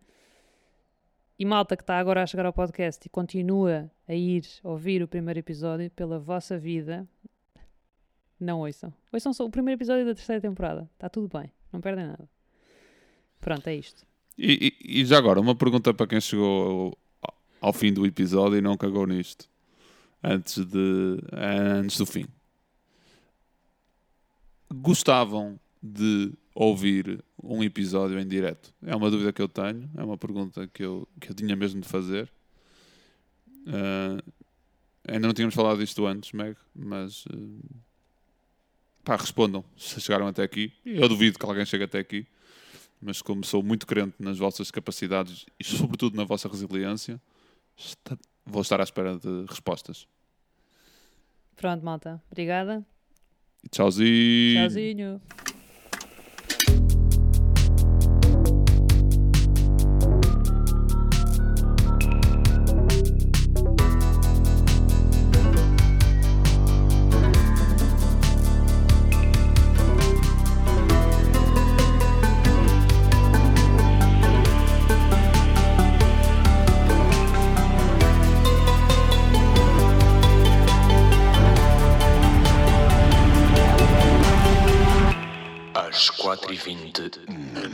E 1.38 1.46
malta 1.46 1.78
que 1.78 1.84
está 1.84 1.98
agora 1.98 2.22
a 2.22 2.28
chegar 2.28 2.46
ao 2.46 2.52
podcast 2.52 3.06
e 3.06 3.10
continua 3.10 3.90
a 4.06 4.14
ir 4.14 4.44
ouvir 4.62 5.02
o 5.02 5.08
primeiro 5.08 5.40
episódio 5.40 5.90
pela 5.92 6.20
vossa 6.20 6.58
vida, 6.58 7.08
não 8.39 8.60
ouçam. 8.60 8.93
Ouçam 9.12 9.34
só 9.34 9.45
o 9.45 9.49
primeiro 9.49 9.78
episódio 9.80 10.06
da 10.06 10.15
terceira 10.15 10.41
temporada. 10.41 10.89
Está 10.93 11.10
tudo 11.10 11.28
bem, 11.38 11.52
não 11.73 11.82
perdem 11.82 12.06
nada. 12.08 12.30
Pronto, 13.39 13.67
é 13.67 13.75
isto. 13.75 14.06
E, 14.38 14.73
e- 14.82 15.02
e 15.02 15.06
já 15.06 15.17
agora, 15.17 15.39
uma 15.39 15.56
pergunta 15.56 15.93
para 15.93 16.08
quem 16.08 16.21
chegou 16.21 16.97
ao, 17.21 17.34
ao 17.62 17.73
fim 17.73 17.91
do 17.93 18.06
episódio 18.06 18.58
e 18.58 18.62
não 18.62 18.78
cagou 18.78 19.06
nisto. 19.06 19.49
Antes, 20.23 20.65
de, 20.65 21.17
antes 21.32 21.97
do 21.97 22.06
fim. 22.06 22.25
Gostavam 24.73 25.60
de 25.82 26.32
ouvir 26.54 27.23
um 27.41 27.63
episódio 27.63 28.19
em 28.19 28.28
direto? 28.28 28.73
É 28.86 28.95
uma 28.95 29.10
dúvida 29.10 29.32
que 29.34 29.41
eu 29.41 29.47
tenho. 29.47 29.89
É 29.97 30.04
uma 30.04 30.17
pergunta 30.17 30.67
que 30.67 30.84
eu, 30.84 31.08
que 31.19 31.32
eu 31.32 31.36
tinha 31.36 31.56
mesmo 31.56 31.82
de 31.82 31.88
fazer. 31.88 32.32
Ah, 33.67 34.21
ainda 35.08 35.28
não 35.28 35.34
tínhamos 35.34 35.56
falado 35.56 35.80
disto 35.80 36.06
antes, 36.06 36.32
Meg, 36.34 36.56
mas... 36.75 37.23
ah, 37.32 37.75
pá, 39.10 39.15
respondam 39.15 39.63
se 39.76 40.00
chegaram 40.00 40.28
até 40.28 40.43
aqui. 40.43 40.72
Eu 40.86 41.10
duvido 41.10 41.39
que 41.39 41.45
alguém 41.45 41.65
chegue 41.65 41.84
até 41.86 42.00
aqui 42.00 42.28
mas 43.02 43.22
como 43.22 43.45
sou 43.45 43.63
muito 43.63 43.88
crente 43.88 44.13
nas 44.19 44.38
vossas 44.38 44.69
capacidades 44.69 45.45
e 45.58 45.63
sobretudo 45.63 46.17
na 46.17 46.26
vossa 46.26 46.50
resiliência, 46.50 47.19
esta- 47.78 48.19
vou 48.45 48.62
estar 48.62 48.82
à 48.82 48.84
espera 48.84 49.17
de 49.17 49.45
respostas. 49.48 50.06
Pronto, 51.56 51.82
malta. 51.84 52.22
Obrigada. 52.30 52.86
E 53.63 53.69
tchauzinho. 53.69 54.60
Tchauzinho. 54.60 55.22
Às 86.70 87.69